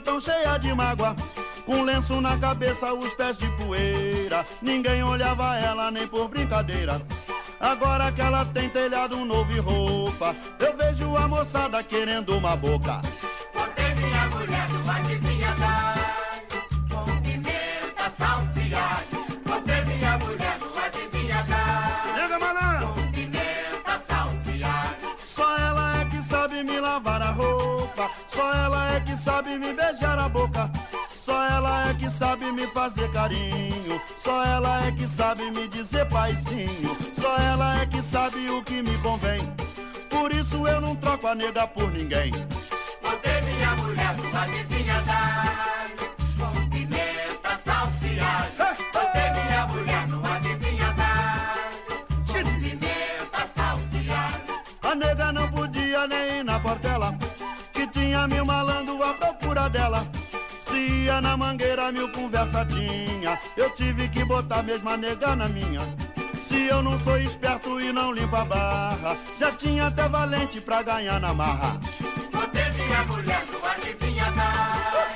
tão 0.00 0.20
cheia 0.20 0.58
de 0.58 0.72
mágoa. 0.74 1.14
Com 1.66 1.82
lenço 1.82 2.20
na 2.20 2.36
cabeça, 2.38 2.92
os 2.92 3.14
pés 3.14 3.36
de 3.38 3.46
poeira. 3.52 4.44
Ninguém 4.60 5.02
olhava 5.02 5.56
ela 5.56 5.90
nem 5.90 6.06
por 6.06 6.28
brincadeira. 6.28 7.00
Agora 7.58 8.12
que 8.12 8.20
ela 8.20 8.44
tem 8.44 8.68
telhado 8.68 9.16
novo 9.24 9.50
e 9.52 9.58
roupa, 9.58 10.36
eu 10.58 10.76
vejo 10.76 11.16
a 11.16 11.26
moçada 11.26 11.82
querendo 11.82 12.36
uma 12.36 12.54
boca. 12.54 13.00
Botei 13.54 13.94
minha 13.94 14.26
mulher 14.28 14.68
no 14.68 14.90
adivinhadalho 14.90 15.93
Com 15.93 15.93
sabe 29.44 29.58
me 29.58 29.74
beijar 29.74 30.18
a 30.18 30.28
boca. 30.28 30.70
Só 31.14 31.44
ela 31.48 31.90
é 31.90 31.94
que 31.94 32.10
sabe 32.10 32.50
me 32.50 32.66
fazer 32.68 33.10
carinho. 33.12 34.00
Só 34.16 34.44
ela 34.44 34.86
é 34.86 34.92
que 34.92 35.06
sabe 35.06 35.50
me 35.50 35.68
dizer 35.68 36.06
paizinho. 36.08 36.96
Só 37.14 37.36
ela 37.36 37.82
é 37.82 37.86
que 37.86 38.00
sabe 38.02 38.48
o 38.48 38.62
que 38.62 38.82
me 38.82 38.96
convém. 38.98 39.40
Por 40.08 40.32
isso 40.32 40.66
eu 40.66 40.80
não 40.80 40.96
troco 40.96 41.26
a 41.26 41.34
nega 41.34 41.66
por 41.66 41.90
ninguém. 41.92 42.32
Botei 43.02 43.40
minha 43.42 43.76
mulher 43.76 44.16
no 44.16 44.38
adivinhadalho 44.38 45.94
Com 46.38 46.70
pimenta, 46.70 47.60
salsa 47.64 48.06
alho 48.32 48.76
Botei 48.92 49.30
minha 49.30 49.66
mulher 49.66 50.08
no 50.08 50.24
adivinhadalho 50.24 52.06
Com 52.26 52.60
pimenta, 52.62 53.48
salsa 53.54 53.98
alho 54.08 54.90
A 54.90 54.94
nega 54.94 55.32
não 55.32 55.48
podia 55.50 56.06
nem 56.06 56.38
ir 56.38 56.44
na 56.44 56.58
portela, 56.58 57.14
que 57.74 57.86
tinha 57.88 58.26
mil 58.26 58.46
malandro 58.46 59.02
à 59.02 59.12
dela. 59.68 60.06
Se 60.66 60.76
ia 61.04 61.20
na 61.20 61.36
mangueira, 61.36 61.92
mil 61.92 62.10
conversa 62.12 62.64
tinha. 62.64 63.38
Eu 63.56 63.70
tive 63.70 64.08
que 64.08 64.24
botar 64.24 64.62
mesmo 64.62 64.88
a 64.88 64.96
nega 64.96 65.36
na 65.36 65.48
minha. 65.48 65.82
Se 66.42 66.66
eu 66.66 66.82
não 66.82 66.98
sou 67.00 67.18
esperto 67.18 67.80
e 67.80 67.92
não 67.92 68.12
limpo 68.12 68.36
a 68.36 68.44
barra, 68.44 69.16
já 69.38 69.50
tinha 69.52 69.86
até 69.86 70.08
valente 70.08 70.60
pra 70.60 70.82
ganhar 70.82 71.18
na 71.20 71.32
marra. 71.32 71.80
Botei 72.30 72.70
minha 72.70 73.04
mulher 73.04 73.44
no 73.46 73.66
adivinhadalho 73.66 75.06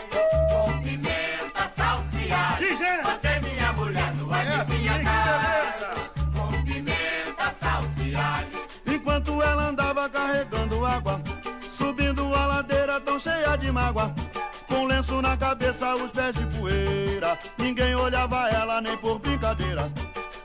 Com 0.50 0.82
pimenta, 0.82 1.70
salsa 1.76 2.18
alho 2.32 3.02
Botei 3.02 3.40
minha 3.40 3.72
mulher 3.72 4.14
no 4.14 4.32
adivinhadalho 4.32 6.10
Com 6.32 6.64
pimenta, 6.64 7.54
salsa 7.60 8.02
e 8.04 8.14
alho 8.14 8.68
Enquanto 8.86 9.42
ela 9.42 9.68
andava 9.68 10.08
carregando 10.08 10.84
água, 10.84 11.20
subindo 11.76 12.34
a 12.34 12.46
ladeira 12.46 13.00
tão 13.00 13.18
cheia 13.18 13.56
de 13.56 13.70
mágoa. 13.70 14.12
Com 15.38 15.46
cabeça, 15.46 15.94
os 15.94 16.10
pés 16.10 16.34
de 16.34 16.44
poeira. 16.46 17.38
Ninguém 17.56 17.94
olhava 17.94 18.48
ela 18.48 18.80
nem 18.80 18.96
por 18.96 19.20
brincadeira. 19.20 19.90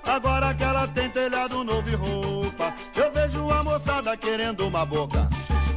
Agora 0.03 0.53
que 0.53 0.63
ela 0.63 0.87
tem 0.87 1.09
telhado 1.09 1.63
novo 1.63 1.89
e 1.89 1.95
roupa, 1.95 2.71
eu 2.95 3.11
vejo 3.11 3.49
a 3.49 3.63
moçada 3.63 4.15
querendo 4.15 4.67
uma 4.67 4.85
boca. 4.85 5.27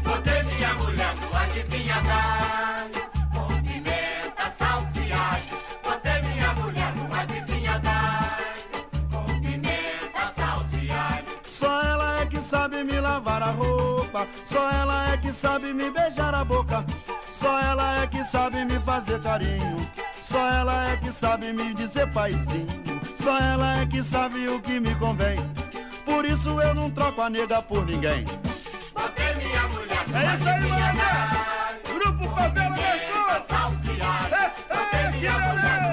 Botei 0.04 0.42
minha 0.42 0.74
mulher 0.74 1.14
no 1.16 1.36
adivinhadalho 1.36 3.10
Com 3.32 3.62
pimenta, 3.62 4.52
salsa 4.56 5.00
alho 5.00 5.44
Botei 5.82 6.22
minha 6.22 6.52
mulher 6.52 6.94
no 6.94 7.14
adivinhadalho 7.14 8.86
Com 9.10 9.40
pimenta, 9.40 10.32
salsa 10.36 10.76
alho 11.16 11.26
Só 11.44 11.82
ela 11.82 12.20
é 12.20 12.26
que 12.26 12.38
sabe 12.38 12.84
me 12.84 13.00
lavar 13.00 13.42
a 13.42 13.50
roupa. 13.50 14.28
Só 14.44 14.70
ela 14.70 15.12
é 15.12 15.16
que 15.16 15.32
sabe 15.32 15.72
me 15.72 15.90
beijar 15.90 16.34
a 16.34 16.44
boca. 16.44 16.84
Só 17.46 17.60
ela 17.60 18.02
é 18.02 18.06
que 18.08 18.24
sabe 18.24 18.64
me 18.64 18.76
fazer 18.80 19.22
carinho. 19.22 19.76
Só 20.20 20.50
ela 20.50 20.90
é 20.90 20.96
que 20.96 21.12
sabe 21.12 21.52
me 21.52 21.72
dizer 21.74 22.10
paizinho. 22.10 22.66
Só 23.16 23.38
ela 23.38 23.82
é 23.82 23.86
que 23.86 24.02
sabe 24.02 24.48
o 24.48 24.60
que 24.60 24.80
me 24.80 24.92
convém. 24.96 25.38
Por 26.04 26.24
isso 26.24 26.60
eu 26.60 26.74
não 26.74 26.90
troco 26.90 27.22
a 27.22 27.30
nega 27.30 27.62
por 27.62 27.86
ninguém. 27.86 28.24
Botei 28.92 29.34
minha 29.36 29.62
mulher 29.68 30.04
É 30.12 30.34
isso 30.34 30.48
aí, 30.48 30.54
adivinhadalho 30.56 31.80
Grupo 31.94 32.34
Favela 32.34 32.74
Pimenta, 32.74 33.44
salsa 33.48 33.92
e 33.92 35.28
alho 35.28 35.85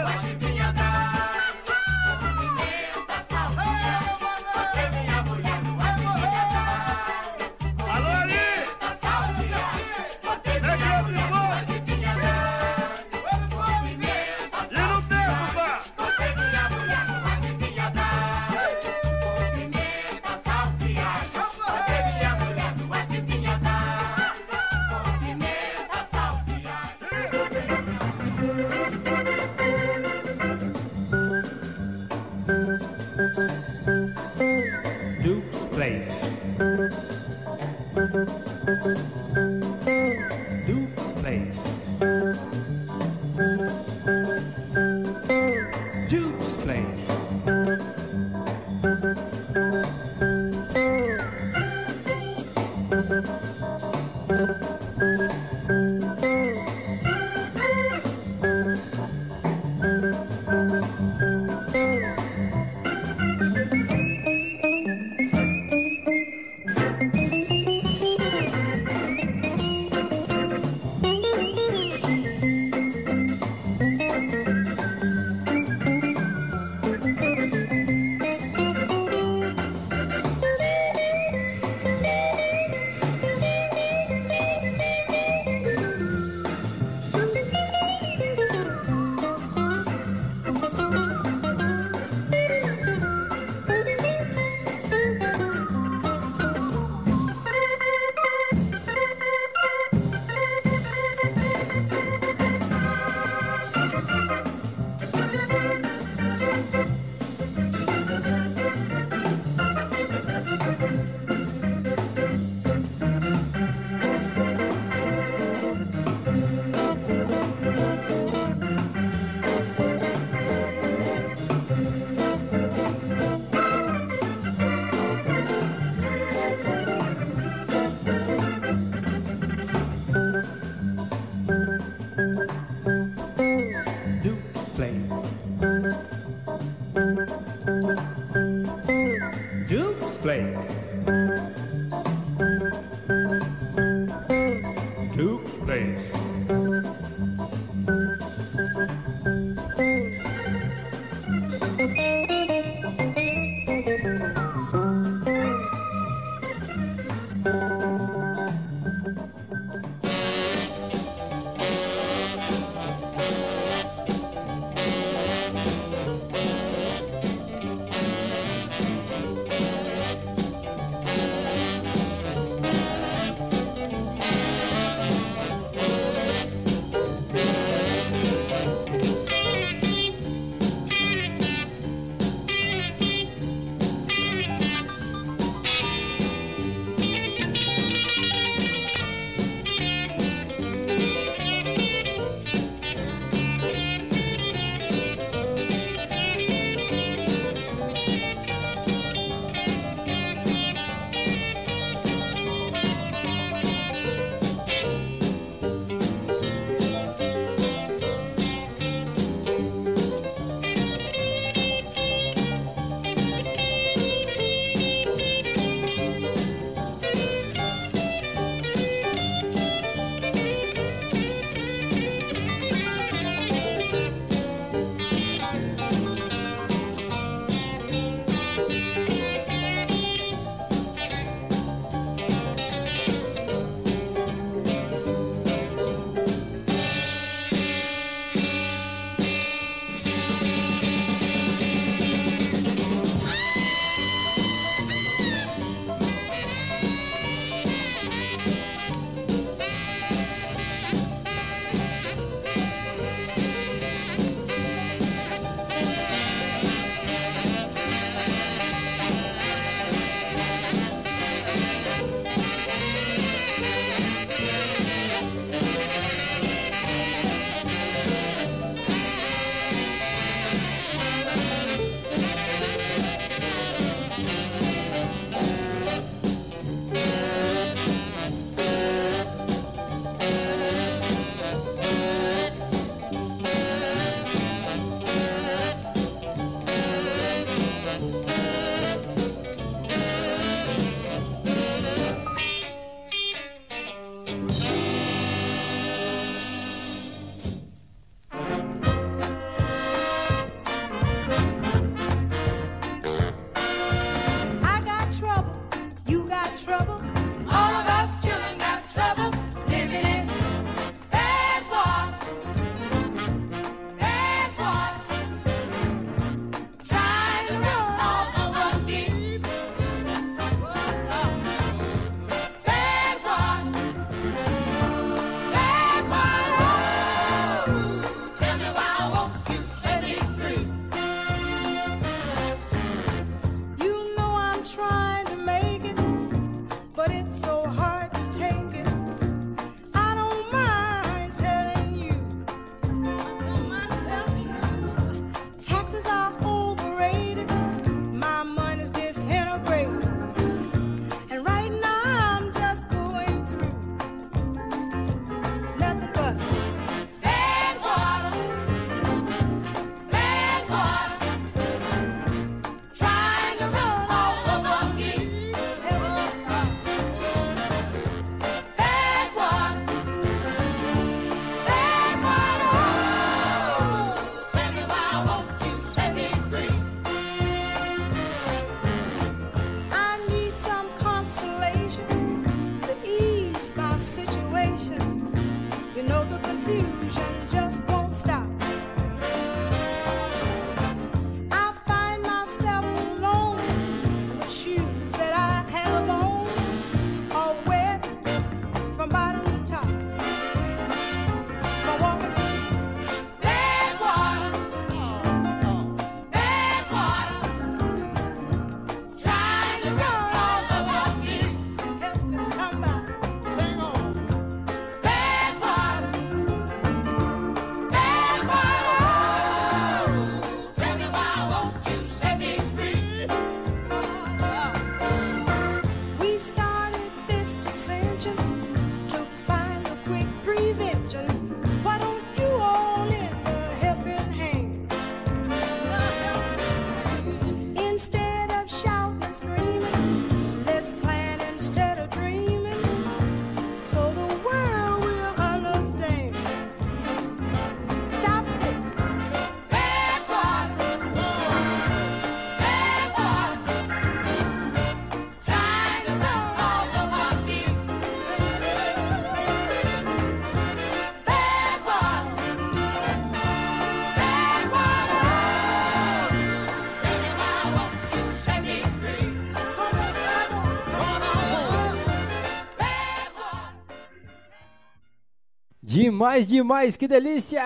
Demais, 476.07 476.47
demais, 476.49 476.97
que 476.97 477.07
delícia! 477.07 477.61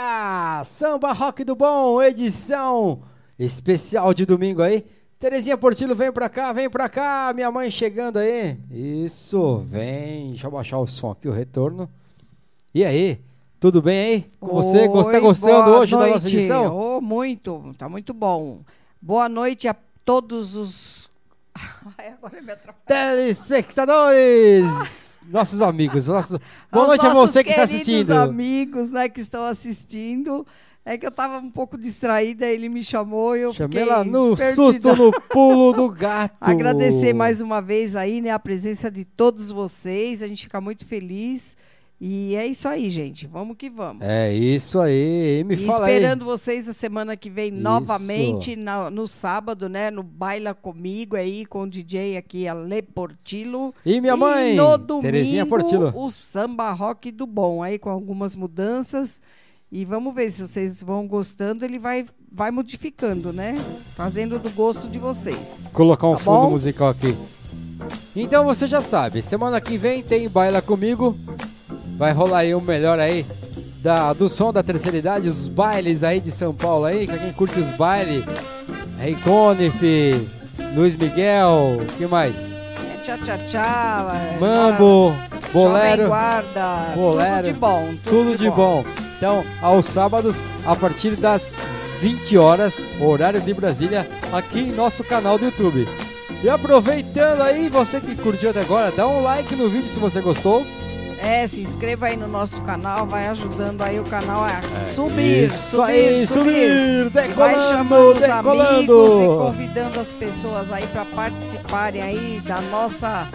Samba 0.64 1.12
Rock 1.12 1.44
do 1.44 1.56
Bom, 1.56 2.00
edição 2.04 3.02
especial 3.40 4.14
de 4.14 4.28
domingo 4.28 4.62
aí. 4.62 4.86
Terezinha 5.20 5.58
Portillo, 5.58 5.96
vem 5.96 6.12
pra 6.12 6.30
cá, 6.30 6.54
vem 6.54 6.70
pra 6.70 6.88
cá, 6.88 7.32
minha 7.34 7.50
mãe 7.50 7.72
chegando 7.72 8.18
aí. 8.20 8.60
Isso, 8.70 9.58
vem. 9.66 10.30
Deixa 10.30 10.46
eu 10.46 10.52
baixar 10.52 10.78
o 10.78 10.86
som 10.86 11.10
aqui, 11.10 11.28
o 11.28 11.32
retorno. 11.32 11.90
E 12.76 12.86
aí, 12.86 13.20
tudo 13.60 13.82
bem 13.82 14.00
aí 14.00 14.30
com 14.40 14.50
você? 14.50 14.88
Gost- 14.88 15.10
Tá 15.10 15.18
Oi, 15.18 15.22
gostando 15.24 15.72
hoje 15.72 15.94
da 15.94 15.98
nossa 16.06 16.12
noite. 16.20 16.38
edição? 16.38 16.98
Oh, 16.98 17.02
muito, 17.02 17.74
tá 17.76 17.90
muito 17.90 18.14
bom. 18.14 18.60
Boa 19.02 19.28
noite 19.28 19.68
a 19.68 19.76
todos 20.06 20.56
os. 20.56 21.10
Ai, 21.98 22.10
agora 22.10 22.40
me 22.40 22.52
atrapalhou. 22.52 22.86
Telespectadores! 22.86 25.07
Nossos 25.28 25.62
amigos, 25.62 26.08
nossos... 26.08 26.40
boa 26.72 26.88
noite 26.88 27.06
a 27.06 27.14
nossos 27.14 27.32
você 27.32 27.44
que 27.44 27.49
está 27.49 27.64
assistindo. 27.64 28.12
amigos, 28.12 28.91
né, 28.91 29.10
que 29.10 29.20
estão 29.20 29.44
assistindo. 29.44 30.45
É 30.86 30.98
que 30.98 31.06
eu 31.06 31.12
tava 31.12 31.40
um 31.40 31.52
pouco 31.52 31.78
distraída, 31.78 32.45
ele 32.45 32.70
me 32.70 32.82
chamou 32.82 33.36
e 33.36 33.41
eu 33.41 33.54
Chamei 33.54 33.82
ela 33.82 34.06
no 34.06 34.38
perdida. 34.38 34.56
susto, 34.56 34.95
no 34.95 35.12
pulo 35.30 35.74
do 35.74 35.90
gato. 35.91 36.38
Agradecer 36.40 37.14
mais 37.14 37.41
uma 37.41 37.62
vez 37.62 37.94
aí, 37.94 38.22
né, 38.22 38.30
a 38.30 38.40
presença 38.40 38.90
de 38.90 39.04
todos 39.04 39.52
vocês. 39.52 40.24
A 40.24 40.28
gente 40.30 40.44
fica 40.44 40.62
muito 40.62 40.86
feliz. 40.86 41.58
E 41.99 42.36
é 42.36 42.45
isso 42.45 42.68
aí, 42.68 42.91
gente. 42.91 43.26
Vamos 43.26 43.57
que 43.57 43.72
vamos. 43.72 44.03
É 44.06 44.32
isso 44.32 44.80
aí, 44.80 45.44
me 45.44 45.56
E 45.56 45.65
fala 45.65 45.90
esperando 45.90 46.22
aí. 46.22 46.28
vocês 46.28 46.69
a 46.69 46.74
semana 46.74 47.18
que 47.18 47.28
vem 47.28 47.49
novamente 47.49 48.56
na- 48.56 48.91
no 48.91 49.07
sábado, 49.07 49.68
né? 49.68 49.90
No 49.90 50.03
Baila 50.03 50.53
Comigo 50.53 51.15
aí 51.15 51.44
com 51.44 51.64
o 51.64 51.68
DJ 51.69 52.15
aqui, 52.15 52.48
Ale 52.48 52.84
Portillo. 52.84 53.74
E 53.84 53.99
minha 53.99 54.15
mãe, 54.15 54.53
no 54.56 54.78
domingo, 54.78 55.02
Terezinha 55.02 55.45
Portillo. 55.48 55.91
o 55.95 56.11
samba 56.11 56.72
rock 56.72 57.11
do 57.11 57.26
bom 57.26 57.64
aí 57.64 57.80
com 57.80 57.90
algumas 57.90 58.36
mudanças. 58.36 59.19
E 59.72 59.84
vamos 59.84 60.14
ver 60.14 60.30
se 60.32 60.41
vocês 60.48 60.84
vão 60.84 61.07
gostando, 61.07 61.65
ele 61.65 61.80
vai, 61.80 62.06
vai 62.32 62.52
modificando, 62.52 63.34
né? 63.34 63.56
Fazendo 63.95 64.38
do 64.38 64.52
gosto 64.52 64.88
de 64.88 64.99
vocês. 64.99 65.64
Colocar 65.74 66.07
um 66.07 66.14
Tá 66.14 66.19
fundo 66.19 66.41
bom? 66.44 66.49
musical 66.52 66.90
aqui. 66.90 67.18
Então 68.15 68.45
você 68.45 68.68
já 68.68 68.82
sabe, 68.82 69.22
semana 69.24 69.60
que 69.60 69.78
vem 69.78 70.03
tem 70.03 70.30
Baila 70.30 70.61
Comigo. 70.61 71.18
Vai 71.98 72.11
rolar 72.11 72.40
aí 72.40 72.53
o 72.53 72.61
melhor 72.61 72.99
aí 72.99 73.26
da, 73.82 74.14
do 74.14 74.30
som 74.30 74.53
da 74.53 74.61
terceira 74.61 74.98
idade, 74.98 75.28
os 75.28 75.48
bailes 75.48 76.03
aí 76.03 76.19
de 76.19 76.32
São 76.32 76.53
Paulo 76.53 76.86
aí, 76.86 77.07
pra 77.07 77.18
quem 77.18 77.34
curte 77.34 77.60
os 77.60 77.69
bailes. 77.72 78.24
Rei 78.99 79.15
Conif, 79.15 80.28
Luiz 80.76 80.95
Miguel, 80.95 81.80
o 81.82 81.86
que 81.98 82.06
mais? 82.06 82.36
É 82.48 83.02
tchá 83.03 83.18
tchá 83.18 83.38
tchá. 83.48 84.07
é, 84.14 84.40
Mambo, 84.40 85.15
bolero, 85.53 86.07
Guarda, 86.07 86.94
bolero, 86.95 87.36
tudo 87.36 87.45
de 87.45 87.53
bom. 87.53 87.94
tudo 88.03 88.38
de 88.38 88.49
bom. 88.49 88.86
Então, 89.18 89.44
aos 89.61 89.86
sábados, 89.88 90.38
a 90.65 90.76
partir 90.76 91.15
das 91.15 91.53
20 92.02 92.38
horas, 92.38 92.76
horário 93.02 93.41
de 93.41 93.53
Brasília, 93.53 94.07
aqui 94.32 94.60
em 94.60 94.72
nosso 94.72 95.03
canal 95.03 95.38
do 95.40 95.45
YouTube. 95.45 95.88
E 96.44 96.49
aproveitando 96.49 97.41
aí, 97.41 97.68
você 97.69 97.99
que 97.99 98.15
curtiu 98.15 98.52
até 98.52 98.61
agora, 98.61 98.91
dá 98.91 99.07
um 99.07 99.24
like 99.24 99.56
no 99.56 99.69
vídeo 99.69 99.88
se 99.88 99.99
você 99.99 100.22
gostou. 100.22 100.65
É, 101.19 101.48
se 101.48 101.61
inscreva 101.61 102.06
aí 102.07 102.15
no 102.15 102.27
nosso 102.27 102.61
canal, 102.61 103.06
vai 103.07 103.27
ajudando 103.27 103.81
aí 103.81 103.99
o 103.99 104.03
canal 104.03 104.44
a 104.44 104.61
subir, 104.61 105.44
É, 105.44 105.48
Isso 105.48 105.76
subir, 105.76 105.81
aí, 105.91 106.27
subir. 106.27 106.44
subir, 107.07 107.10
vai 107.10 107.27
decolando, 107.27 107.61
chamando 107.69 108.14
os 108.14 108.19
decolando. 108.19 108.69
amigos 108.76 109.22
e 109.22 109.26
convidando 109.45 109.99
as 109.99 110.14
pessoas 110.14 110.72
aí 110.72 110.85
para 110.88 111.06
participarem 111.06 112.02
aí 112.02 112.41
da 112.45 112.61
nossa 112.61 113.27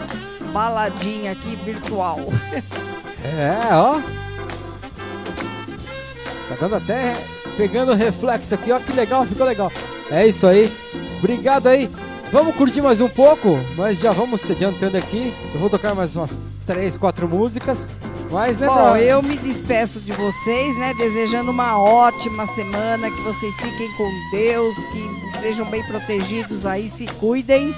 baladinha 0.52 1.32
aqui 1.32 1.56
virtual. 1.64 2.18
É, 3.24 3.56
ó. 3.76 4.00
Tá 6.48 6.56
dando 6.60 6.74
até 6.74 7.14
pegando 7.56 7.94
reflexo 7.94 8.52
aqui, 8.52 8.72
ó, 8.72 8.80
que 8.80 8.92
legal, 8.92 9.24
ficou 9.24 9.46
legal. 9.46 9.70
É 10.10 10.26
isso 10.26 10.44
aí. 10.44 10.68
Obrigado 11.20 11.68
aí. 11.68 11.88
Vamos 12.32 12.54
curtir 12.56 12.80
mais 12.80 13.02
um 13.02 13.10
pouco, 13.10 13.59
mas 13.76 14.00
já 14.00 14.10
vamos 14.10 14.40
se 14.40 14.52
adiantando 14.52 14.96
aqui. 14.96 15.34
Eu 15.52 15.60
vou 15.60 15.68
tocar 15.68 15.94
mais 15.94 16.16
umas 16.16 16.40
três, 16.66 16.96
quatro 16.96 17.28
músicas. 17.28 17.86
Mas 18.30 18.56
né, 18.56 18.66
Bom, 18.66 18.96
eu 18.96 19.22
me 19.22 19.36
despeço 19.36 20.00
de 20.00 20.12
vocês, 20.12 20.78
né? 20.78 20.94
Desejando 20.96 21.50
uma 21.50 21.78
ótima 21.78 22.46
semana, 22.46 23.10
que 23.10 23.20
vocês 23.20 23.54
fiquem 23.56 23.92
com 23.98 24.10
Deus, 24.30 24.74
que 24.86 25.38
sejam 25.40 25.66
bem 25.66 25.86
protegidos 25.86 26.64
aí, 26.64 26.88
se 26.88 27.04
cuidem. 27.04 27.74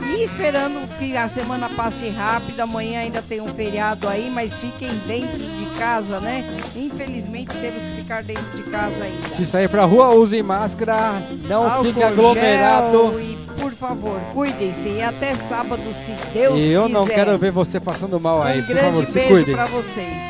E 0.00 0.22
esperando 0.22 0.86
que 0.98 1.16
a 1.16 1.26
semana 1.26 1.68
passe 1.68 2.08
rápido, 2.08 2.60
amanhã 2.60 3.00
ainda 3.00 3.20
tem 3.20 3.40
um 3.40 3.52
feriado 3.52 4.06
aí, 4.06 4.30
mas 4.30 4.60
fiquem 4.60 4.90
dentro 5.08 5.38
de 5.38 5.66
casa, 5.76 6.20
né? 6.20 6.44
Infelizmente 6.76 7.52
temos 7.56 7.82
que 7.82 7.96
ficar 7.96 8.22
dentro 8.22 8.56
de 8.56 8.62
casa 8.70 9.02
ainda. 9.02 9.28
se 9.30 9.44
sair 9.44 9.68
pra 9.68 9.84
rua, 9.84 10.10
usem 10.10 10.44
máscara, 10.44 11.20
não 11.48 11.68
Álcool 11.68 11.84
fique 11.86 12.04
aglomerado. 12.04 13.45
Por 13.60 13.72
favor, 13.72 14.20
cuidem-se. 14.34 14.88
E 14.88 15.02
até 15.02 15.34
sábado, 15.34 15.82
se 15.92 16.12
Deus 16.32 16.60
E 16.62 16.72
eu 16.72 16.82
quiser. 16.84 16.94
não 16.94 17.06
quero 17.06 17.38
ver 17.38 17.50
você 17.50 17.78
passando 17.80 18.18
mal 18.20 18.42
aí, 18.42 18.60
Um 18.60 18.64
por 18.64 18.76
favor, 18.76 19.06
se 19.06 19.12
beijo 19.12 19.28
cuidem. 19.30 19.54
pra 19.54 19.64
vocês. 19.66 20.24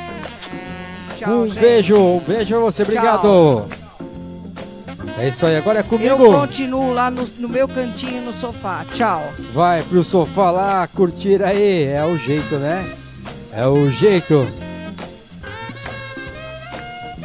Tchau, 1.17 1.31
um 1.33 1.49
gente. 1.49 1.59
beijo, 1.61 1.97
um 1.99 2.21
beijo 2.21 2.55
pra 2.55 2.59
você, 2.65 2.83
obrigado. 2.83 3.67
É 5.19 5.29
isso 5.29 5.47
aí, 5.47 5.57
agora 5.57 5.79
é 5.79 5.83
Eu 5.83 5.87
comigo. 5.87 6.41
continuo 6.41 6.93
lá 6.93 7.11
no, 7.11 7.25
no 7.39 7.49
meu 7.49 7.67
cantinho 7.67 8.21
no 8.23 8.33
sofá. 8.35 8.85
Tchau. 8.93 9.23
Vai 9.55 9.83
pro 9.83 10.05
sofá 10.05 10.51
lá, 10.51 10.87
curtir 10.89 11.43
aí. 11.43 11.85
É 11.85 12.05
o 12.05 12.19
jeito, 12.19 12.57
né? 12.57 12.85
É 13.53 13.67
o 13.67 13.91
jeito. 13.91 14.47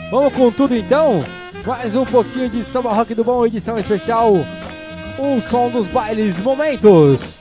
Vamos 0.10 0.34
com 0.34 0.52
tudo 0.52 0.76
então? 0.76 1.24
Mais 1.66 1.94
um 1.96 2.06
pouquinho 2.06 2.50
de 2.50 2.64
samba 2.64 2.94
rock 2.94 3.14
do 3.14 3.24
bom, 3.24 3.46
edição 3.46 3.78
especial. 3.78 4.34
O 5.18 5.40
som 5.42 5.70
dos 5.70 5.88
bailes 5.88 6.38
momentos. 6.40 7.40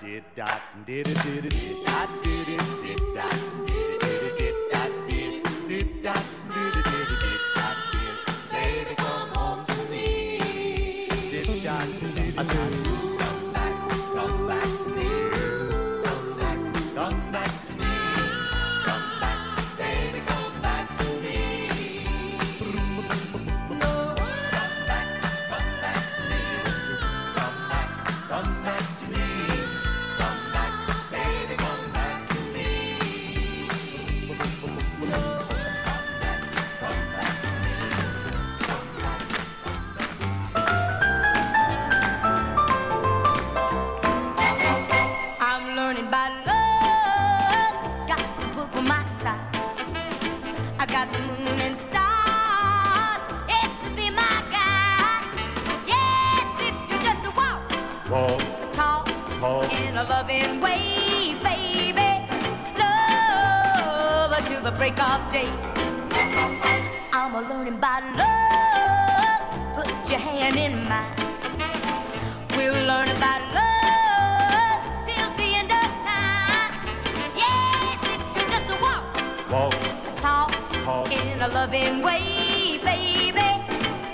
did 0.00 0.24
dot 0.34 0.60
did 0.86 1.06
it 1.08 1.22
did 1.22 1.44
it 1.44 1.50
did 1.50 1.86
dot 1.86 2.08
did 2.24 2.47
it 2.47 2.47
got 50.88 51.12
the 51.12 51.18
moon 51.18 51.60
and 51.60 51.76
stars. 51.78 53.20
To 53.82 53.90
be 53.94 54.10
my 54.10 54.42
guide. 54.50 55.28
Yes, 55.86 56.46
if 56.68 56.74
you 56.90 56.96
just 57.06 57.36
walk, 57.36 57.60
walk, 58.10 58.42
talk, 58.72 59.06
talk 59.38 59.72
in 59.72 59.96
a 59.96 60.04
loving 60.04 60.60
way, 60.60 61.36
baby. 61.42 62.10
Love 62.78 64.32
the 64.64 64.72
break 64.72 64.98
of 64.98 65.20
day. 65.30 65.50
I'm 67.12 67.34
a 67.34 67.40
learning 67.42 67.78
by 67.80 68.00
love. 68.16 69.76
Put 69.76 70.10
your 70.10 70.18
hand 70.18 70.56
in 70.56 70.88
mine. 70.88 71.14
We'll 72.56 72.74
learn 72.86 73.08
about 73.08 73.42
love. 73.54 73.77
loving 81.52 82.02
way, 82.02 82.78
baby. 82.84 83.50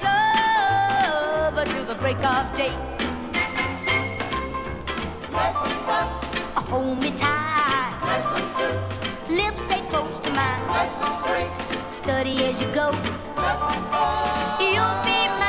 Love 0.03 1.65
to 1.65 1.85
the 1.85 1.95
break 1.97 2.19
of 2.19 2.57
day. 2.57 2.75
Nice 5.33 5.57
and 5.69 5.87
one. 5.87 6.09
Hold 6.71 6.99
me 6.99 7.11
tight. 7.13 7.99
Nice 8.03 8.31
and 8.39 8.49
two. 8.57 9.35
Lips 9.35 9.63
stay 9.63 9.83
close 9.91 10.19
to 10.21 10.31
mine. 10.31 10.67
Nice 10.67 10.97
and 11.07 11.17
three. 11.25 11.49
Study 11.91 12.45
as 12.45 12.61
you 12.61 12.69
go. 12.73 12.91
Nice 13.37 13.65
and 13.75 13.85
four. 13.93 14.67
You'll 14.67 14.99
be 15.05 15.19
my 15.41 15.44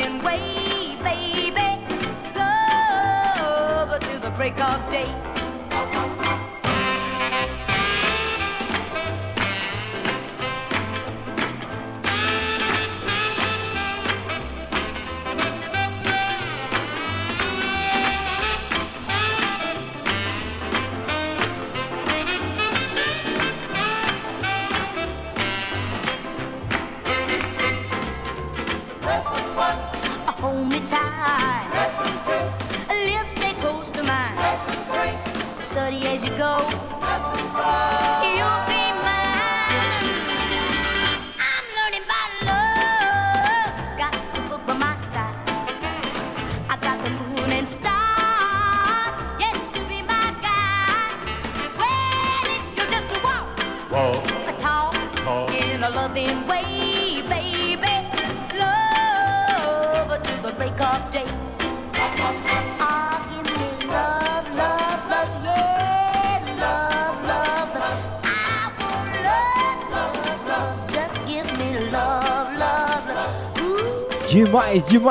going 0.00 0.22
way, 0.22 0.96
baby. 1.02 1.84
Go 2.34 3.98
to 3.98 4.18
the 4.18 4.30
break 4.36 4.58
of 4.60 4.90
day. 4.90 5.29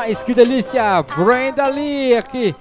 Que 0.09 0.33
delícia! 0.33 1.03
Brenda 1.03 1.67
Lee 1.67 2.17
aqui 2.17 2.55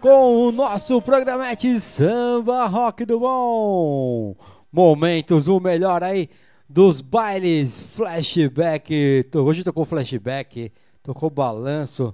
com 0.00 0.48
o 0.48 0.50
nosso 0.50 1.00
programete 1.00 1.78
Samba 1.78 2.66
Rock 2.66 3.04
do 3.04 3.20
Bom. 3.20 4.34
Momentos, 4.72 5.46
o 5.46 5.60
melhor 5.60 6.02
aí 6.02 6.28
dos 6.68 7.00
bailes, 7.00 7.80
flashback. 7.80 9.24
Hoje 9.32 9.62
tocou 9.62 9.84
flashback, 9.84 10.72
tocou 11.04 11.30
balanço, 11.30 12.12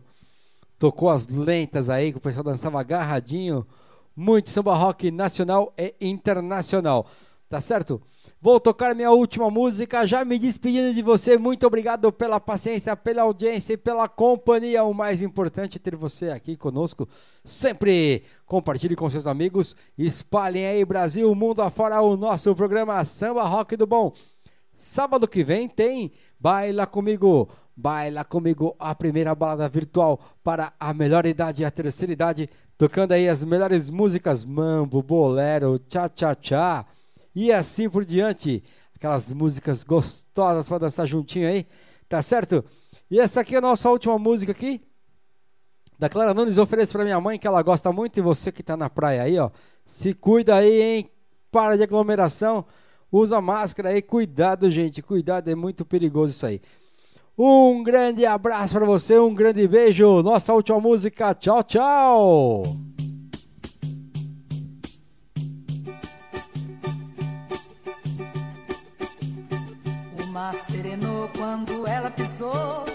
tocou 0.78 1.08
as 1.08 1.26
lentas 1.26 1.88
aí 1.88 2.12
que 2.12 2.18
o 2.18 2.20
pessoal 2.20 2.44
dançava 2.44 2.78
agarradinho. 2.78 3.66
Muito 4.14 4.50
samba 4.50 4.74
rock 4.74 5.10
nacional 5.10 5.72
e 5.78 5.94
internacional, 5.98 7.06
tá 7.48 7.58
certo? 7.58 8.02
Vou 8.40 8.60
tocar 8.60 8.94
minha 8.94 9.10
última 9.10 9.50
música, 9.50 10.06
já 10.06 10.24
me 10.24 10.38
despedindo 10.38 10.94
de 10.94 11.02
você. 11.02 11.36
Muito 11.36 11.66
obrigado 11.66 12.12
pela 12.12 12.38
paciência, 12.38 12.94
pela 12.94 13.22
audiência 13.22 13.72
e 13.72 13.76
pela 13.76 14.08
companhia. 14.08 14.84
O 14.84 14.94
mais 14.94 15.20
importante 15.20 15.76
é 15.76 15.80
ter 15.80 15.96
você 15.96 16.30
aqui 16.30 16.56
conosco. 16.56 17.08
Sempre 17.44 18.22
compartilhe 18.46 18.94
com 18.94 19.10
seus 19.10 19.26
amigos. 19.26 19.74
Espalhem 19.98 20.66
aí, 20.66 20.84
Brasil, 20.84 21.34
mundo 21.34 21.62
afora, 21.62 22.00
o 22.00 22.16
nosso 22.16 22.54
programa 22.54 23.04
Samba 23.04 23.42
Rock 23.42 23.76
do 23.76 23.88
Bom. 23.88 24.12
Sábado 24.72 25.26
que 25.26 25.42
vem 25.42 25.68
tem 25.68 26.12
Baila 26.38 26.86
Comigo. 26.86 27.48
Baila 27.76 28.24
Comigo, 28.24 28.76
a 28.78 28.94
primeira 28.94 29.34
balada 29.34 29.68
virtual 29.68 30.20
para 30.44 30.72
a 30.78 30.94
melhor 30.94 31.26
idade 31.26 31.62
e 31.62 31.64
a 31.64 31.72
terceira 31.72 32.12
idade. 32.12 32.48
Tocando 32.76 33.10
aí 33.10 33.28
as 33.28 33.42
melhores 33.42 33.90
músicas: 33.90 34.44
mambo, 34.44 35.02
bolero, 35.02 35.76
tchá-tchá-tchá. 35.80 36.86
E 37.34 37.52
assim 37.52 37.88
por 37.88 38.04
diante. 38.04 38.62
Aquelas 38.94 39.32
músicas 39.32 39.84
gostosas 39.84 40.68
para 40.68 40.78
dançar 40.78 41.06
juntinho 41.06 41.48
aí. 41.48 41.66
Tá 42.08 42.20
certo? 42.22 42.64
E 43.10 43.20
essa 43.20 43.40
aqui 43.40 43.54
é 43.54 43.58
a 43.58 43.60
nossa 43.60 43.88
última 43.90 44.18
música 44.18 44.52
aqui. 44.52 44.80
Da 45.98 46.08
Clara 46.08 46.32
Nunes 46.32 46.58
ofereço 46.58 46.92
para 46.92 47.04
minha 47.04 47.20
mãe, 47.20 47.38
que 47.38 47.46
ela 47.46 47.62
gosta 47.62 47.92
muito. 47.92 48.18
E 48.18 48.22
você 48.22 48.52
que 48.52 48.62
tá 48.62 48.76
na 48.76 48.88
praia 48.88 49.22
aí, 49.22 49.38
ó. 49.38 49.50
Se 49.84 50.14
cuida 50.14 50.56
aí, 50.56 50.82
hein? 50.82 51.10
Para 51.50 51.76
de 51.76 51.82
aglomeração. 51.82 52.64
Usa 53.10 53.40
máscara 53.40 53.90
aí. 53.90 54.02
Cuidado, 54.02 54.70
gente. 54.70 55.02
Cuidado, 55.02 55.50
é 55.50 55.54
muito 55.54 55.84
perigoso 55.84 56.32
isso 56.32 56.46
aí. 56.46 56.60
Um 57.36 57.84
grande 57.84 58.26
abraço 58.26 58.74
para 58.74 58.84
você, 58.84 59.16
um 59.16 59.32
grande 59.32 59.66
beijo. 59.68 60.22
Nossa 60.22 60.52
última 60.52 60.80
música. 60.80 61.32
Tchau, 61.34 61.62
tchau. 61.62 62.87
Quando 71.48 71.86
ela 71.86 72.10
pisou 72.10 72.87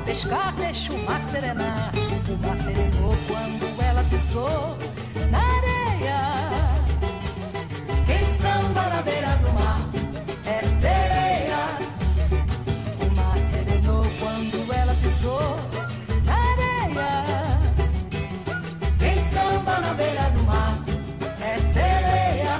pescar, 0.00 0.52
deixa 0.54 0.92
o 0.92 0.98
mar 1.04 1.20
serenar. 1.30 1.92
O 2.28 2.46
mar 2.46 2.56
serenou 2.58 3.14
quando 3.26 3.82
ela 3.82 4.04
pisou 4.04 4.78
na 5.30 5.38
areia. 5.38 6.20
Quem 8.06 8.24
samba 8.40 8.82
na 8.88 9.02
beira 9.02 9.36
do 9.36 9.52
mar 9.52 9.80
é 10.46 10.60
sereia. 10.80 11.62
O 13.00 13.16
mar 13.16 13.36
serenou 13.50 14.04
quando 14.20 14.72
ela 14.72 14.94
pisou 14.94 15.56
na 16.24 16.34
areia. 16.52 17.10
Quem 18.98 19.16
samba 19.30 19.80
na 19.80 19.94
beira 19.94 20.30
do 20.30 20.42
mar 20.44 20.74
é 21.40 21.56
sereia. 21.72 22.56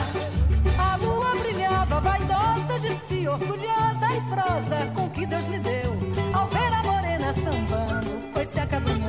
A 0.78 0.96
lua 0.96 1.34
brilhava, 1.42 2.00
vaidosa 2.00 2.78
de 2.80 2.94
si, 3.06 3.28
orgulhosa 3.28 4.06
e 4.16 4.20
prosa 4.28 4.92
com 4.94 5.08
que 5.10 5.26
Deus 5.26 5.46
lhe 5.46 5.58
deu. 5.58 5.79
Se 8.50 8.60
acabrunhando. 8.60 8.99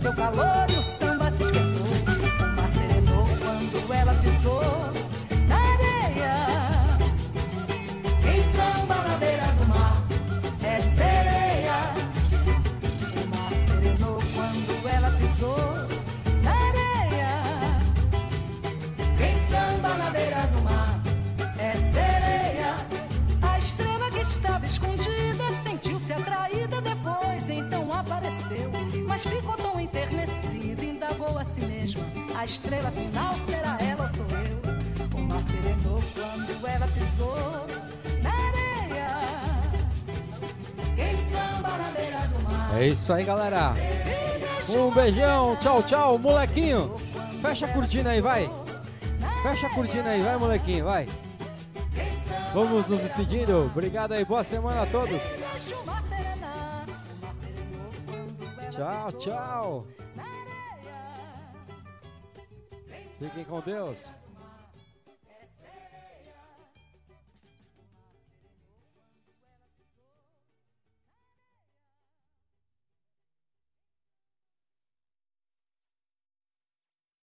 Seu 0.00 0.14
calor 0.14 0.69
A 32.40 32.44
estrela 32.46 32.90
final 32.92 33.34
será 33.46 33.76
ela 33.82 34.02
ou 34.02 34.16
sou 34.16 34.24
eu? 34.38 35.18
O 35.18 35.22
mar 35.24 35.42
serenou 35.44 36.02
quando 36.14 36.66
ela 36.66 36.86
pisou 36.86 37.66
na 38.22 38.30
areia. 38.30 39.08
Quem 40.96 41.16
samba 41.30 41.68
na 41.76 41.90
beira 41.90 42.20
do 42.28 42.42
mar 42.42 42.80
É 42.80 42.86
isso 42.86 43.12
aí, 43.12 43.24
galera. 43.26 43.74
Um 44.70 44.90
beijão, 44.90 45.54
tchau, 45.56 45.82
tchau, 45.82 46.18
molequinho. 46.18 46.94
Fecha 47.42 47.66
a 47.66 47.74
cortina 47.74 48.08
aí, 48.08 48.22
vai. 48.22 48.50
Fecha 49.42 49.66
a 49.66 49.74
cortina 49.74 50.08
aí, 50.08 50.22
vai, 50.22 50.38
molequinho, 50.38 50.86
vai. 50.86 51.06
Vamos 52.54 52.86
nos 52.86 53.00
despedindo. 53.00 53.66
Obrigado 53.66 54.12
aí, 54.12 54.24
boa 54.24 54.44
semana 54.44 54.84
a 54.84 54.86
todos. 54.86 55.20
Tchau, 58.70 59.12
tchau. 59.18 59.86
Fiquem 63.20 63.44
com 63.44 63.60
Deus. 63.60 64.10